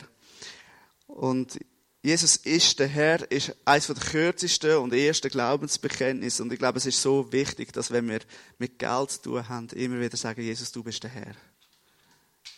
Und 1.07 1.59
Jesus 2.01 2.37
ist 2.37 2.79
der 2.79 2.87
Herr, 2.87 3.29
ist 3.29 3.53
eines 3.65 3.87
der 3.87 3.95
kürzesten 3.95 4.77
und 4.77 4.93
ersten 4.93 5.29
Glaubensbekenntnisse. 5.29 6.41
Und 6.43 6.53
ich 6.53 6.59
glaube, 6.59 6.77
es 6.77 6.85
ist 6.85 7.01
so 7.01 7.29
wichtig, 7.31 7.73
dass 7.73 7.91
wenn 7.91 8.07
wir 8.07 8.21
mit 8.57 8.79
Geld 8.79 9.11
zu 9.11 9.21
tun 9.21 9.49
haben, 9.49 9.67
immer 9.69 9.99
wieder 9.99 10.15
sagen, 10.15 10.41
Jesus, 10.41 10.71
du 10.71 10.81
bist 10.81 11.03
der 11.03 11.09
Herr. 11.09 11.35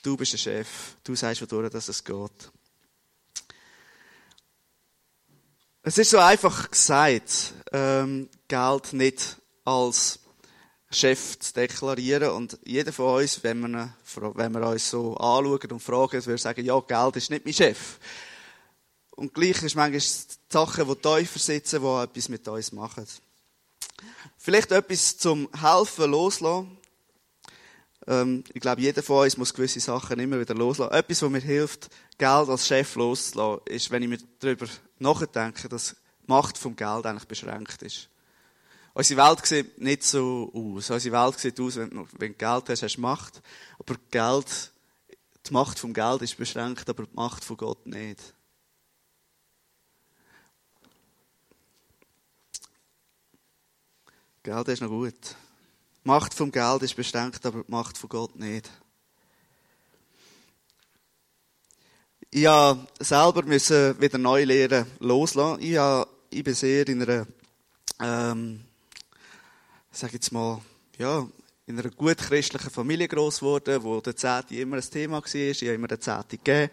Du 0.04 0.16
bist 0.16 0.34
der 0.34 0.38
Chef. 0.38 0.96
Du 1.04 1.16
sagst, 1.16 1.42
wodurch 1.42 1.74
es 1.74 2.04
geht. 2.04 2.52
Es 5.84 5.98
ist 5.98 6.12
so 6.12 6.20
einfach 6.20 6.70
gesagt, 6.70 7.54
ähm, 7.72 8.30
Geld 8.48 8.94
nicht 8.94 9.38
als 9.66 10.20
Chef 10.92 11.40
zu 11.40 11.54
deklarieren. 11.54 12.32
Und 12.32 12.60
jeder 12.66 12.92
von 12.92 13.22
uns, 13.22 13.44
wenn 13.44 13.60
wir, 13.62 13.94
wenn 14.36 14.52
wir 14.52 14.68
uns 14.68 14.90
so 14.90 15.16
anschauen 15.16 15.72
und 15.72 15.80
fragen, 15.80 16.26
würde 16.26 16.42
sagen, 16.42 16.66
ja, 16.66 16.80
Geld 16.80 17.16
ist 17.16 17.30
nicht 17.32 17.46
mein 17.46 17.54
Chef. 17.54 17.98
Und 19.12 19.34
gleich 19.34 19.62
ist 19.64 19.76
manchmal 19.76 19.92
die 19.92 20.02
Sachen, 20.50 20.88
die 20.88 20.96
tiefer 20.96 21.40
sitzen, 21.40 21.82
die 21.82 22.04
etwas 22.04 22.30
mit 22.30 22.48
uns 22.48 22.72
machen. 22.72 23.06
Vielleicht 24.38 24.72
etwas 24.72 25.18
zum 25.18 25.48
Helfen 25.60 26.12
loslassen. 26.12 26.78
Ähm, 28.08 28.44
ich 28.54 28.62
glaube, 28.62 28.82
jeder 28.82 29.04
von 29.04 29.24
uns 29.24 29.38
muss 29.38 29.54
gewisse 29.54 29.80
Sachen 29.80 30.20
immer 30.20 30.40
wieder 30.40 30.56
loslassen. 30.56 30.94
Etwas, 30.94 31.22
was 31.22 31.30
mir 31.30 31.40
hilft, 31.40 31.90
Geld 32.18 32.50
als 32.50 32.68
Chef 32.68 32.96
loszulassen, 32.96 33.62
ist, 33.68 33.92
wenn 33.92 34.04
ich 34.04 34.10
mir 34.10 34.18
darüber 34.40 34.68
nachdenke, 34.98 35.70
dass 35.70 35.96
die 36.24 36.28
Macht 36.28 36.58
vom 36.58 36.76
Geld 36.76 37.06
eigentlich 37.06 37.28
beschränkt 37.28 37.82
ist. 37.84 38.11
Unsere 38.94 39.30
Welt 39.30 39.46
sieht 39.46 39.80
nicht 39.80 40.04
so 40.04 40.52
aus. 40.54 40.90
Unsere 40.90 41.24
Welt 41.24 41.40
sieht 41.40 41.60
aus, 41.60 41.78
wenn 41.78 41.90
du, 41.90 42.08
wenn 42.18 42.34
du 42.34 42.38
Geld 42.38 42.70
hast, 42.70 42.84
hast 42.84 42.98
du 42.98 43.02
Macht. 43.02 43.42
Aber 43.80 43.96
Geld, 44.10 44.72
die 45.48 45.54
Macht 45.54 45.80
vom 45.80 45.94
Geld 45.94 46.22
ist 46.22 46.38
beschränkt, 46.38 46.90
aber 46.90 47.06
die 47.06 47.16
Macht 47.16 47.44
von 47.44 47.58
Gott 47.58 47.86
nicht. 47.88 48.34
Geld 54.44 54.68
ist 54.68 54.82
noch 54.82 54.90
gut. 54.90 55.36
Die 56.04 56.08
Macht 56.08 56.34
vom 56.34 56.52
Geld 56.52 56.82
ist 56.82 56.96
beschränkt, 56.96 57.46
aber 57.46 57.64
die 57.64 57.72
Macht 57.72 57.98
von 57.98 58.10
Gott 58.10 58.36
nicht. 58.36 58.70
Ich 62.32 62.46
musste 62.46 62.88
selber 63.02 63.44
müssen 63.44 64.02
wieder 64.02 64.18
neu 64.18 64.44
lernen, 64.44 64.86
loslassen. 65.00 65.62
Ich, 65.62 65.78
habe, 65.78 66.10
ich 66.30 66.44
bin 66.44 66.54
sehr 66.56 66.88
in 66.88 67.02
einer, 67.02 67.28
ähm, 68.00 68.66
sag 69.92 70.14
jetzt 70.14 70.32
mal, 70.32 70.62
ja, 70.98 71.28
in 71.68 71.80
einer 71.80 71.90
gut 71.90 72.18
christlichen 72.18 72.70
Familie 72.70 73.08
groß 73.08 73.40
geworden, 73.40 73.84
wo 73.84 74.02
der 74.02 74.16
Zehnte 74.16 74.56
immer 74.56 74.78
ein 74.78 74.90
Thema 74.90 75.22
war. 75.22 75.36
Ich 75.36 75.62
habe 75.62 75.74
immer 75.74 75.88
den 75.88 76.02
Zehnte 76.02 76.38
gegeben. 76.38 76.72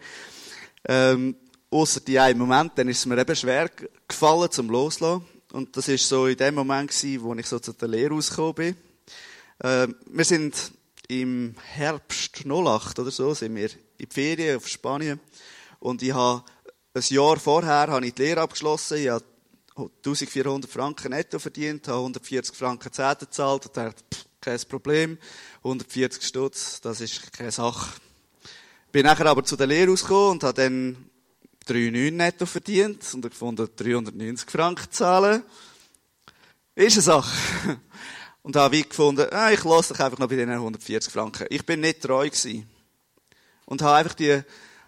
Ähm, 0.87 1.35
Ausser 1.71 1.99
die 1.99 2.17
einen 2.17 2.39
Moment, 2.39 2.71
dann 2.75 2.87
ist 2.87 2.97
es 2.99 3.05
mir 3.05 3.19
eben 3.19 3.35
schwer 3.35 3.69
gefallen 4.07 4.49
zum 4.49 4.69
Loslassen. 4.69 5.23
Und 5.51 5.77
das 5.77 5.87
ist 5.87 6.07
so 6.07 6.25
in 6.25 6.37
dem 6.37 6.55
Moment 6.55 6.89
gewesen, 6.89 7.21
wo 7.21 7.35
ich 7.35 7.45
so 7.45 7.59
zu 7.59 7.73
der 7.73 7.87
Lehre 7.87 8.15
rausgekommen 8.15 8.55
bin. 8.55 8.75
Äh, 9.59 9.87
wir 10.07 10.25
sind 10.25 10.71
im 11.07 11.55
Herbst 11.63 12.43
08 12.45 12.97
oder 12.99 13.11
so, 13.11 13.35
sind 13.35 13.55
wir 13.55 13.69
in 13.69 13.77
die 13.99 14.07
Ferien 14.11 14.57
auf 14.57 14.67
Spanien. 14.67 15.19
Und 15.79 16.01
ich 16.01 16.13
habe 16.13 16.43
ein 16.95 17.03
Jahr 17.07 17.37
vorher 17.37 17.87
habe 17.87 18.05
ich 18.05 18.15
die 18.15 18.23
Lehre 18.23 18.41
abgeschlossen. 18.41 18.97
Ich 18.97 19.09
habe 19.09 19.23
1400 19.75 20.69
Franken 20.69 21.11
netto 21.11 21.39
verdient, 21.39 21.87
habe 21.87 21.99
140 21.99 22.55
Franken 22.55 22.91
Zehnte 22.91 23.25
gezahlt 23.25 23.65
und 23.67 23.77
dachte, 23.77 24.03
pff, 24.13 24.25
kein 24.41 24.59
Problem. 24.67 25.17
140 25.57 26.23
Stutz, 26.23 26.81
das 26.81 27.01
ist 27.01 27.31
keine 27.33 27.51
Sache. 27.51 27.99
Bin 28.91 29.05
nachher 29.05 29.27
aber 29.27 29.43
zu 29.43 29.55
der 29.55 29.67
Lehre 29.67 29.91
rausgekommen 29.91 30.31
und 30.31 30.43
habe 30.43 30.61
dann 30.61 31.09
3,9 31.67 32.11
netto 32.11 32.45
verdient 32.45 33.13
und 33.13 33.21
gefunden, 33.21 33.69
390 33.75 34.49
Franken 34.49 34.91
zahlen. 34.91 35.43
Ist 36.75 36.93
eine 36.93 37.01
Sache. 37.01 37.79
Und 38.41 38.55
habe 38.55 38.77
wie 38.77 38.83
gefunden, 38.83 39.27
ah, 39.31 39.51
ich 39.51 39.63
lasse 39.65 39.93
dich 39.93 40.01
einfach 40.01 40.17
noch 40.17 40.29
bei 40.29 40.35
diesen 40.35 40.49
140 40.49 41.11
Franken. 41.11 41.45
Ich 41.49 41.65
bin 41.65 41.81
nicht 41.81 42.01
treu 42.01 42.25
gewesen. 42.25 42.69
Und 43.65 43.81
habe 43.81 43.97
einfach 43.97 44.13
die, 44.13 44.41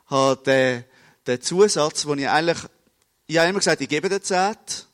habe 0.08 0.41
den, 0.44 0.86
den 1.28 1.41
Zusatz, 1.41 2.06
wo 2.06 2.13
ich 2.13 2.30
eigentlich, 2.30 2.60
ich 3.32 3.38
habe 3.38 3.50
immer 3.50 3.60
gesagt, 3.60 3.80
ich 3.80 3.88
gebe 3.88 4.10
den 4.10 4.22
Zehnt. 4.22 4.88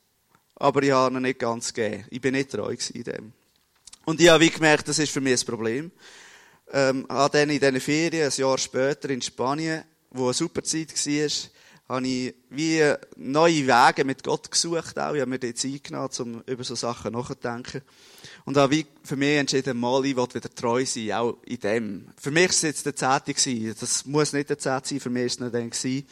aber 0.58 0.84
ich 0.84 0.91
habe 0.91 1.15
ihn 1.15 1.23
nicht 1.23 1.39
ganz 1.39 1.73
gegeben. 1.73 2.06
Ich 2.12 2.21
bin 2.21 2.36
nicht 2.36 2.52
treu 2.52 2.76
in 2.93 3.04
dem. 3.04 3.34
Und 4.06 4.21
ich 4.21 4.30
habe 4.30 4.43
wie 4.43 4.52
gemerkt, 4.52 4.88
das 4.88 5.00
ist 5.00 5.12
für 5.12 5.21
mich 5.21 5.41
ein 5.41 5.45
Problem. 5.47 5.91
Ähm, 6.71 7.08
habe 7.10 7.36
dann 7.36 7.50
in 7.50 7.60
diesen 7.60 7.82
Ferien, 7.82 8.30
ein 8.30 8.39
Jahr 8.39 8.58
später 8.60 9.10
in 9.10 9.23
Spanien, 9.23 9.84
wo 10.12 10.26
eine 10.26 10.34
super 10.36 10.63
Zeit 10.63 10.93
war, 10.93 11.95
habe 11.95 12.08
ich 12.08 12.36
wie 12.52 12.93
neue 13.15 13.65
Wege 13.65 14.06
mit 14.06 14.23
Gott 14.23 14.52
gesucht 14.52 15.00
auch. 15.00 15.15
Ich 15.15 15.21
habe 15.21 15.30
mir 15.30 15.39
die 15.39 15.56
Zeit 15.56 15.86
genommen, 15.86 16.10
um 16.19 16.43
über 16.45 16.63
so 16.63 16.76
Sachen 16.76 17.13
nachzudenken. 17.13 17.82
Und 18.45 18.58
habe 18.58 18.76
wie 18.76 18.86
für 19.04 19.15
mich 19.15 19.38
entschieden, 19.38 19.80
mal, 19.80 20.06
ich 20.06 20.15
will 20.15 20.28
wieder 20.32 20.54
treu 20.54 20.86
sein, 20.86 21.12
auch 21.13 21.38
in 21.43 21.60
dem. 21.60 22.08
Für 22.21 22.30
mich 22.30 22.43
war 22.43 22.50
es 22.52 22.62
jetzt 22.62 22.86
der 22.86 22.95
Zehnte. 22.95 23.73
Das 23.80 24.06
muss 24.06 24.34
nicht 24.34 24.50
der 24.50 24.60
Zehnte 24.60 24.89
sein, 24.89 25.00
für 25.00 25.10
mich 25.10 25.39
war 25.39 25.47
es 25.47 25.84
nicht 25.84 25.84
dann. 25.84 26.04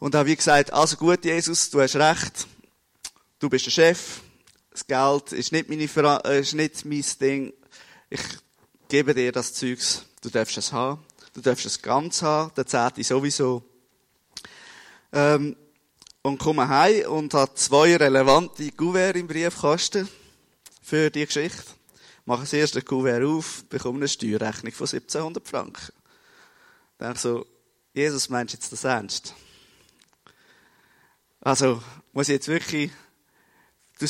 Und 0.00 0.14
habe 0.14 0.30
wie 0.30 0.36
gesagt, 0.36 0.72
also 0.72 0.96
gut, 0.96 1.24
Jesus, 1.24 1.68
du 1.68 1.80
hast 1.80 1.94
recht. 1.94 2.46
Du 3.38 3.50
bist 3.50 3.66
der 3.66 3.70
Chef. 3.70 4.22
Das 4.70 4.86
Geld 4.86 5.32
ist 5.32 5.52
nicht, 5.52 5.68
meine 5.68 5.84
äh, 6.24 6.40
ist 6.40 6.54
nicht 6.54 6.86
mein 6.86 7.04
Ding. 7.20 7.52
Ich 8.08 8.22
gebe 8.88 9.14
dir 9.14 9.30
das 9.30 9.52
Zeugs. 9.52 10.04
Du 10.22 10.30
darfst 10.30 10.56
es 10.56 10.72
haben. 10.72 11.04
Du 11.34 11.42
darfst 11.42 11.66
es 11.66 11.82
ganz 11.82 12.22
haben. 12.22 12.50
Der 12.56 12.66
Zehnte 12.66 13.04
sowieso. 13.04 13.62
Ähm, 15.12 15.54
und 16.22 16.38
komme 16.38 16.66
heim 16.66 17.10
und 17.10 17.34
habe 17.34 17.54
zwei 17.54 17.96
relevante 17.96 18.72
Kuvert 18.72 19.16
im 19.16 19.26
Briefkasten 19.26 20.08
für 20.80 21.10
die 21.10 21.26
Geschichte. 21.26 21.62
Mache 22.24 22.40
das 22.40 22.52
erste 22.54 22.80
Kuvert 22.80 23.22
auf, 23.22 23.64
bekomme 23.68 23.98
eine 23.98 24.08
Steuerrechnung 24.08 24.72
von 24.72 24.86
1700 24.86 25.46
Franken. 25.46 25.92
Denke 26.98 27.18
so, 27.18 27.46
Jesus, 27.92 28.30
meinst 28.30 28.54
du 28.54 28.56
jetzt 28.56 28.72
das 28.72 28.84
ernst? 28.84 29.34
Also, 31.40 31.82
muss 32.12 32.28
ich 32.28 32.34
jetzt 32.34 32.48
wirklich, 32.48 32.90
du, 33.98 34.06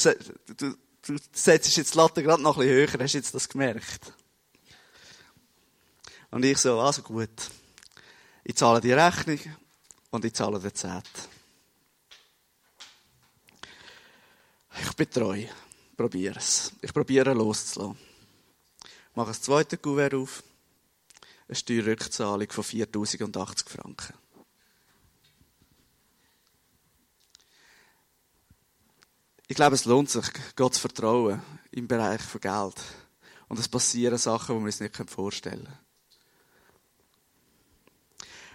du, 0.56 0.76
du 1.06 1.16
setzt 1.32 1.76
jetzt 1.76 1.94
die 1.94 1.98
Latte 1.98 2.22
gerade 2.22 2.42
noch 2.42 2.56
ein 2.56 2.66
bisschen 2.66 2.98
höher, 2.98 3.04
hast 3.04 3.14
du 3.14 3.18
jetzt 3.18 3.34
das 3.34 3.48
gemerkt? 3.48 4.12
Und 6.30 6.44
ich 6.44 6.58
so, 6.58 6.80
also 6.80 7.02
gut. 7.02 7.50
Ich 8.44 8.56
zahle 8.56 8.80
die 8.80 8.92
Rechnung 8.92 9.38
und 10.10 10.24
ich 10.24 10.34
zahle 10.34 10.58
den 10.58 10.74
Zehnt. 10.74 11.28
Ich 14.80 14.92
bin 14.94 15.10
treu. 15.10 15.44
Probiere 15.96 16.38
es. 16.38 16.72
Ich 16.80 16.94
probiere 16.94 17.34
loszulassen. 17.34 17.98
Ich 18.82 19.16
mache 19.16 19.28
das 19.28 19.42
zweite 19.42 19.76
Kuvert 19.76 20.14
auf. 20.14 20.42
Eine 21.46 21.56
Steuerrückzahlung 21.56 22.50
von 22.50 22.64
4080 22.64 23.68
Franken. 23.68 24.14
Ich 29.50 29.56
glaube, 29.56 29.74
es 29.74 29.84
lohnt 29.84 30.08
sich, 30.08 30.26
Gott 30.54 30.74
zu 30.74 30.80
vertrauen 30.80 31.42
im 31.72 31.88
Bereich 31.88 32.22
von 32.22 32.40
Geld. 32.40 32.76
Und 33.48 33.58
es 33.58 33.66
passieren 33.66 34.16
Sachen, 34.16 34.54
die 34.54 34.60
wir 34.60 34.66
uns 34.66 34.78
nicht 34.78 35.10
vorstellen 35.10 35.64
können. 35.64 35.78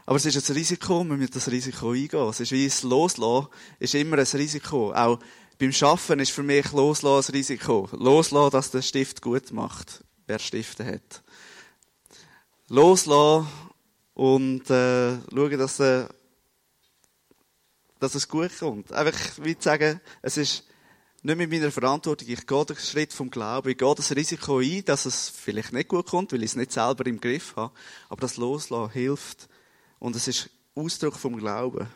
Aber 0.05 0.15
es 0.15 0.25
ist 0.25 0.49
ein 0.49 0.55
Risiko, 0.55 1.03
wir 1.03 1.17
müssen 1.17 1.33
das 1.33 1.51
Risiko 1.51 1.91
eingehen. 1.91 2.29
Es 2.29 2.39
ist 2.39 2.53
wie 2.53 2.63
das 2.63 2.83
Loslassen, 2.83 3.49
ist 3.77 3.93
immer 3.93 4.17
ein 4.17 4.25
Risiko. 4.25 4.93
Auch 4.93 5.19
beim 5.59 5.73
Schaffen 5.73 6.21
ist 6.21 6.31
für 6.31 6.43
mich 6.43 6.71
Loslassen 6.71 7.33
ein 7.33 7.35
Risiko. 7.39 7.89
Loslassen, 7.91 8.51
dass 8.51 8.71
der 8.71 8.81
Stift 8.81 9.21
gut 9.21 9.51
macht, 9.51 10.01
wer 10.27 10.39
Stifte 10.39 10.85
hat. 10.85 11.23
Loslassen 12.69 13.49
und 14.13 14.69
äh, 14.69 15.17
schauen, 15.29 15.59
dass, 15.59 15.77
äh, 15.81 16.07
dass 17.99 18.15
es 18.15 18.29
gut 18.29 18.57
kommt. 18.57 18.93
Einfach 18.93 19.19
wie 19.41 19.57
zu 19.57 19.63
sagen, 19.65 19.99
es 20.21 20.37
ist 20.37 20.63
nicht 21.25 21.37
mit 21.37 21.51
meiner 21.51 21.71
Verantwortung. 21.71 22.27
Ich 22.29 22.45
gehe 22.45 22.65
den 22.65 22.75
Schritt 22.75 23.11
vom 23.11 23.31
Glauben. 23.31 23.69
Ich 23.69 23.77
gehe 23.77 23.95
das 23.95 24.15
Risiko 24.15 24.59
ein, 24.59 24.85
dass 24.85 25.05
es 25.05 25.29
vielleicht 25.29 25.73
nicht 25.73 25.89
gut 25.89 26.07
kommt, 26.07 26.31
weil 26.31 26.43
ich 26.43 26.51
es 26.51 26.55
nicht 26.55 26.71
selber 26.71 27.05
im 27.07 27.19
Griff 27.19 27.55
habe. 27.55 27.73
Aber 28.09 28.21
das 28.21 28.37
Loslassen 28.37 28.91
hilft, 28.91 29.49
und 29.97 30.15
es 30.15 30.27
ist 30.27 30.49
Ausdruck 30.75 31.15
vom 31.15 31.37
Glauben. 31.37 31.87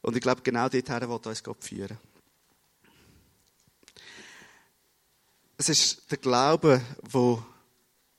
Und 0.00 0.16
ich 0.16 0.22
glaube, 0.22 0.40
genau 0.42 0.68
dorthin 0.68 1.02
will 1.02 1.20
uns 1.22 1.42
Gott 1.42 1.62
führen. 1.62 1.98
Es 5.58 5.68
ist 5.68 6.10
der 6.10 6.18
Glaube, 6.18 6.80
der 7.12 7.44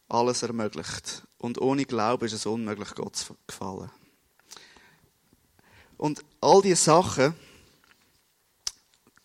alles 0.10 0.44
ermöglicht. 0.44 1.24
Und 1.40 1.60
ohne 1.60 1.86
Glauben 1.86 2.26
ist 2.26 2.34
es 2.34 2.46
unmöglich, 2.46 2.94
Gott 2.94 3.16
zu 3.16 3.36
gefallen. 3.48 3.90
Und 5.98 6.24
all 6.42 6.62
diese 6.62 6.76
Sachen, 6.76 7.34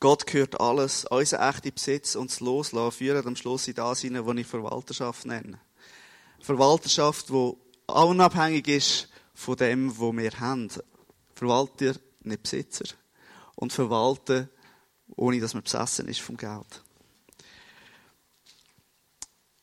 Gott 0.04 0.26
gehört 0.26 0.60
alles, 0.60 1.06
unser 1.06 1.48
echter 1.48 1.70
Besitz 1.70 2.14
und 2.14 2.30
das 2.30 2.40
Loslassen 2.40 2.92
führen 2.92 3.26
am 3.26 3.36
Schluss 3.36 3.68
in 3.68 3.74
das 3.74 4.02
hinein, 4.02 4.26
was 4.26 4.36
ich 4.36 4.46
Verwalterschaft 4.46 5.24
nenne. 5.24 5.58
Verwalterschaft, 6.40 7.30
die 7.30 7.54
unabhängig 7.86 8.68
ist 8.68 9.08
von 9.32 9.56
dem, 9.56 9.96
wo 9.96 10.12
wir 10.12 10.30
haben. 10.38 10.68
Verwalter, 11.34 11.94
nicht 12.20 12.42
Besitzer. 12.42 12.84
Und 13.54 13.72
verwalten, 13.72 14.50
ohne 15.16 15.40
dass 15.40 15.54
man 15.54 15.62
besessen 15.62 16.06
ist 16.06 16.20
vom 16.20 16.36
Geld. 16.36 16.82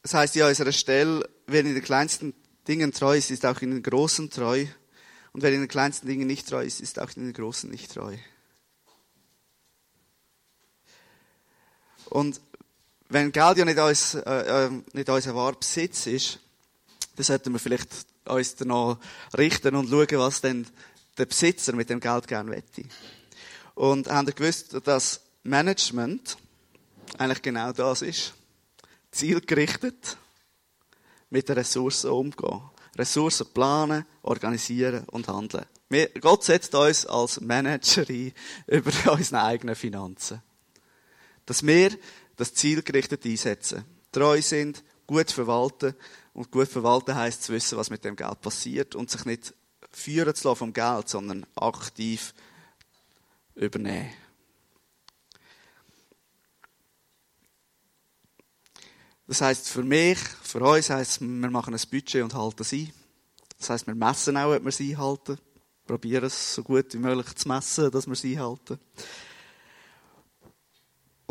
Das 0.02 0.16
heißt 0.16 0.34
ja 0.34 0.46
an 0.46 0.50
unserer 0.50 0.72
Stelle, 0.72 1.30
wer 1.46 1.60
in 1.60 1.76
den 1.76 1.84
kleinsten 1.84 2.34
Dingen 2.68 2.92
treu 2.92 3.16
ist, 3.16 3.30
ist 3.30 3.46
auch 3.46 3.62
in 3.62 3.70
den 3.70 3.84
großen 3.84 4.32
treu. 4.32 4.66
Und 5.34 5.44
wer 5.44 5.54
in 5.54 5.60
den 5.60 5.70
kleinsten 5.70 6.08
Dingen 6.08 6.26
nicht 6.26 6.50
treu 6.50 6.64
ist, 6.64 6.82
ist 6.82 6.98
auch 6.98 7.12
in 7.16 7.26
den 7.26 7.34
großen 7.34 7.70
nicht 7.70 7.94
treu. 7.94 8.18
Und 12.12 12.42
wenn 13.08 13.32
Geld 13.32 13.58
ja 13.58 13.66
nicht, 13.66 13.80
uns, 13.80 14.16
äh, 14.16 14.66
äh 14.66 14.70
nicht 14.94 15.10
unser 15.10 15.34
wahrer 15.34 15.56
Besitz 15.56 16.08
ist, 16.08 16.40
dann 17.16 17.24
sollten 17.24 17.54
wir 17.54 17.60
vielleicht 17.60 17.90
uns 18.26 18.56
danach 18.56 18.98
richten 19.38 19.76
und 19.76 19.90
schauen, 19.90 20.20
was 20.20 20.42
denn 20.42 20.68
der 21.18 21.26
Besitzer 21.26 21.74
mit 21.74 21.90
dem 21.90 22.02
Geld 22.02 22.28
gerne 22.28 22.52
wette. 22.52 22.84
Und 23.76 24.10
haben 24.10 24.34
gewusst, 24.36 24.76
dass 24.86 25.22
Management 25.44 26.38
eigentlich 27.18 27.42
genau 27.42 27.72
das 27.72 28.02
ist? 28.02 28.34
Zielgerichtet 29.12 30.18
mit 31.30 31.48
den 31.48 31.58
Ressourcen 31.58 32.12
umgehen. 32.12 32.62
Ressourcen 32.98 33.48
planen, 33.54 34.06
organisieren 34.22 35.06
und 35.12 35.30
handeln. 35.30 35.66
Gott 36.20 36.44
setzt 36.44 36.76
uns 36.76 37.06
als 37.06 37.40
Manager 37.40 38.06
ein 38.08 38.34
über 38.68 39.14
unsere 39.14 39.44
eigenen 39.44 39.76
Finanzen. 39.76 40.42
Dass 41.46 41.66
wir 41.66 41.98
das 42.36 42.54
zielgerichtet 42.54 43.26
einsetzen. 43.26 43.86
Treu 44.12 44.42
sind, 44.42 44.84
gut 45.08 45.32
verwalten 45.32 45.96
und 46.34 46.52
gut 46.52 46.68
verwalten 46.68 47.16
heisst 47.16 47.44
zu 47.44 47.54
wissen, 47.54 47.78
was 47.78 47.90
mit 47.90 48.04
dem 48.06 48.16
Geld 48.16 48.42
passiert 48.42 48.96
und 48.96 49.10
sich 49.10 49.26
nicht 49.26 49.54
führen 49.92 50.34
zu 50.34 50.48
lassen 50.48 50.60
vom 50.60 50.74
Geld, 50.74 51.10
sondern 51.10 51.46
aktiv 51.56 52.34
übernehmen. 53.56 54.14
Das 59.28 59.42
heißt 59.42 59.70
für 59.70 59.84
mich, 59.84 60.20
für 60.20 60.60
uns 60.60 60.90
heißt, 60.90 61.22
wir 61.22 61.50
machen 61.50 61.74
ein 61.74 61.82
Budget 61.90 62.24
und 62.24 62.34
halten 62.34 62.64
es 62.64 62.74
ein. 62.74 62.92
Das 63.58 63.70
heißt, 63.70 63.88
wir 63.88 63.96
messen 63.96 64.36
auch, 64.36 64.54
ob 64.54 64.64
wir 64.64 64.70
es 64.70 64.82
einhalten. 64.82 65.38
Probieren 65.86 66.26
es 66.26 66.56
so 66.56 66.64
gut 66.64 66.94
wie 66.94 66.98
möglich 66.98 67.34
zu 67.36 67.48
messen, 67.48 67.92
dass 67.92 68.08
wir 68.08 68.14
es 68.14 68.26
einhalten. 68.26 68.80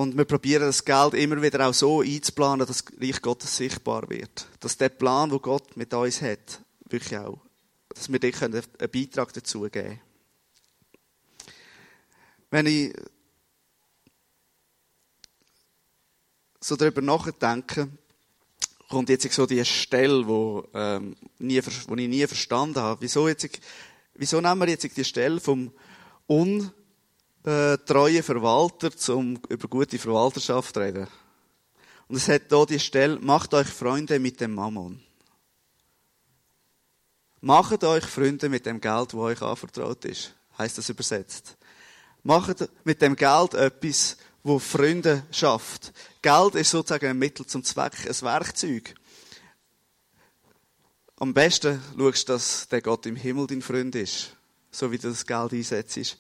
Und 0.00 0.16
wir 0.16 0.24
probieren 0.24 0.62
das 0.62 0.82
Geld 0.82 1.12
immer 1.12 1.42
wieder 1.42 1.68
auch 1.68 1.74
so 1.74 2.00
einzuplanen, 2.00 2.66
dass 2.66 2.84
das 2.84 2.84
Reich 2.98 3.20
Gottes 3.20 3.54
sichtbar 3.54 4.08
wird. 4.08 4.48
Dass 4.58 4.78
der 4.78 4.88
Plan, 4.88 5.28
den 5.28 5.42
Gott 5.42 5.76
mit 5.76 5.92
uns 5.92 6.22
hat, 6.22 6.62
wirklich 6.88 7.18
auch, 7.18 7.38
dass 7.90 8.10
wir 8.10 8.18
dir 8.18 8.32
einen 8.40 8.62
Beitrag 8.90 9.30
dazu 9.34 9.60
geben 9.60 9.72
können. 9.72 10.00
Wenn 12.50 12.66
ich 12.66 12.94
so 16.60 16.76
darüber 16.76 17.02
nachdenke, 17.02 17.90
kommt 18.88 19.10
jetzt 19.10 19.30
so 19.30 19.44
die 19.44 19.62
Stelle, 19.66 20.26
wo, 20.26 20.66
ähm, 20.72 21.14
nie, 21.38 21.60
wo 21.62 21.94
ich 21.94 22.08
nie 22.08 22.26
verstanden 22.26 22.80
habe. 22.80 23.02
Wieso, 23.02 23.28
jetzt, 23.28 23.46
wieso 24.14 24.40
nehmen 24.40 24.60
wir 24.62 24.68
jetzt 24.70 24.96
die 24.96 25.04
Stelle 25.04 25.40
vom 25.40 25.70
Un 26.26 26.72
äh, 27.44 27.78
treue 27.78 28.22
Verwalter, 28.22 28.90
um 29.14 29.38
über 29.48 29.68
gute 29.68 29.98
Verwalterschaft 29.98 30.74
zu 30.74 30.80
reden. 30.80 31.06
Und 32.08 32.16
es 32.16 32.28
hat 32.28 32.42
hier 32.48 32.66
die 32.66 32.80
Stelle, 32.80 33.18
macht 33.20 33.54
euch 33.54 33.68
Freunde 33.68 34.18
mit 34.18 34.40
dem 34.40 34.54
Mammon. 34.54 35.02
Macht 37.40 37.84
euch 37.84 38.04
Freunde 38.04 38.48
mit 38.48 38.66
dem 38.66 38.80
Geld, 38.80 39.14
wo 39.14 39.22
euch 39.22 39.40
anvertraut 39.40 40.04
ist, 40.04 40.34
heißt 40.58 40.76
das 40.76 40.88
übersetzt. 40.88 41.56
Macht 42.22 42.68
mit 42.84 43.00
dem 43.00 43.16
Geld 43.16 43.54
etwas, 43.54 44.18
wo 44.42 44.58
Freunde 44.58 45.24
schafft. 45.30 45.92
Geld 46.20 46.54
ist 46.56 46.70
sozusagen 46.70 47.06
ein 47.06 47.18
Mittel 47.18 47.46
zum 47.46 47.64
Zweck, 47.64 47.94
ein 48.06 48.22
Werkzeug. 48.22 48.94
Am 51.16 51.32
besten 51.32 51.82
schaust 51.96 52.28
du, 52.28 52.32
dass 52.32 52.68
der 52.68 52.82
Gott 52.82 53.06
im 53.06 53.16
Himmel 53.16 53.46
dein 53.46 53.62
Freund 53.62 53.94
ist. 53.94 54.36
so 54.70 54.90
wie 54.90 54.98
du 54.98 55.08
das 55.08 55.26
Geld 55.26 55.52
einsetzt. 55.52 56.16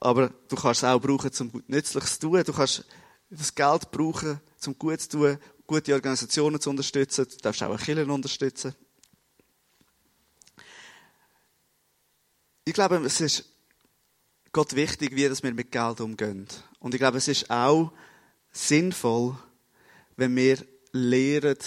Aber 0.00 0.30
du 0.48 0.56
kannst 0.56 0.82
es 0.82 0.88
auch 0.88 1.00
brauchen, 1.00 1.30
um 1.40 1.62
Nützliches 1.66 2.18
zu 2.18 2.28
tun. 2.28 2.42
Du 2.44 2.52
kannst 2.52 2.84
das 3.30 3.54
Geld 3.54 3.90
brauchen, 3.90 4.40
um 4.66 4.78
gut 4.78 5.00
zu 5.00 5.08
tun, 5.08 5.38
gute 5.66 5.94
Organisationen 5.94 6.60
zu 6.60 6.70
unterstützen. 6.70 7.26
Du 7.28 7.36
darfst 7.38 7.62
auch 7.62 7.78
Kirchen 7.78 8.10
unterstützen. 8.10 8.74
Ich 12.64 12.74
glaube, 12.74 12.96
es 12.96 13.20
ist 13.20 13.44
Gott 14.52 14.74
wichtig, 14.74 15.12
wie 15.12 15.30
wir 15.30 15.52
mit 15.54 15.70
Geld 15.70 16.00
umgehen. 16.00 16.46
Und 16.80 16.94
ich 16.94 16.98
glaube, 16.98 17.18
es 17.18 17.28
ist 17.28 17.50
auch 17.50 17.92
sinnvoll, 18.52 19.36
wenn 20.16 20.34
wir 20.34 20.58
lernen, 20.92 21.58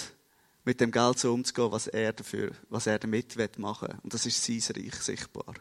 mit 0.64 0.80
dem 0.80 0.90
Geld 0.90 1.18
so 1.18 1.32
umzugehen, 1.32 1.72
was 1.72 1.86
er 1.86 2.12
dafür, 2.12 2.52
was 2.68 2.86
er 2.86 2.98
damit 2.98 3.36
machen 3.58 3.88
will. 3.88 3.98
Und 4.02 4.12
das 4.12 4.26
ist 4.26 4.44
sein 4.44 4.76
Reich 4.76 4.94
sichtbar. 4.96 5.54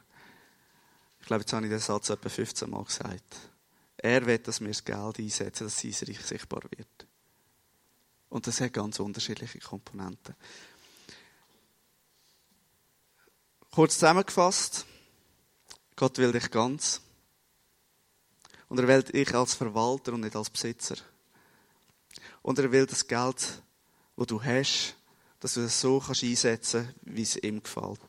Ich 1.20 1.28
glaube, 1.28 1.42
jetzt 1.42 1.54
habe 1.54 1.66
ich 1.66 1.72
den 1.72 1.80
Satz 1.80 2.10
etwa 2.10 2.30
15 2.30 2.70
Mal 2.70 2.84
gesagt. 2.84 3.36
Er 3.98 4.26
will, 4.26 4.38
dass 4.40 4.62
wir 4.62 4.70
das 4.70 4.84
Geld 4.84 5.20
einsetzen, 5.20 5.66
dass 5.66 5.80
sein 5.80 5.94
Reich 6.08 6.22
sichtbar 6.22 6.62
wird. 6.76 7.08
Und 8.30 8.48
das 8.48 8.62
hat 8.62 8.74
ganz 8.74 9.00
unterschiedliche 9.00 9.60
Komponenten. 9.60 10.36
Kurz 13.72 13.96
zusammengefasst. 13.96 14.86
Gott 15.96 16.18
will 16.18 16.32
dich 16.32 16.50
ganz. 16.50 17.02
Und 18.68 18.80
er 18.80 18.88
will 18.88 19.04
dich 19.04 19.34
als 19.34 19.56
Verwalter 19.56 20.14
und 20.14 20.22
nicht 20.22 20.36
als 20.36 20.50
Besitzer. 20.50 20.96
Und 22.42 22.60
er 22.60 22.72
will 22.72 22.86
das 22.86 23.08
Geld, 23.08 23.62
das 24.16 24.28
du 24.28 24.44
hast, 24.44 24.96
dass 25.40 25.56
du 25.56 25.62
das 25.62 25.80
so 25.80 26.02
einsetzen 26.02 26.86
kannst, 26.86 27.00
wie 27.02 27.22
es 27.22 27.36
ihm 27.36 27.62
gefällt. 27.62 28.00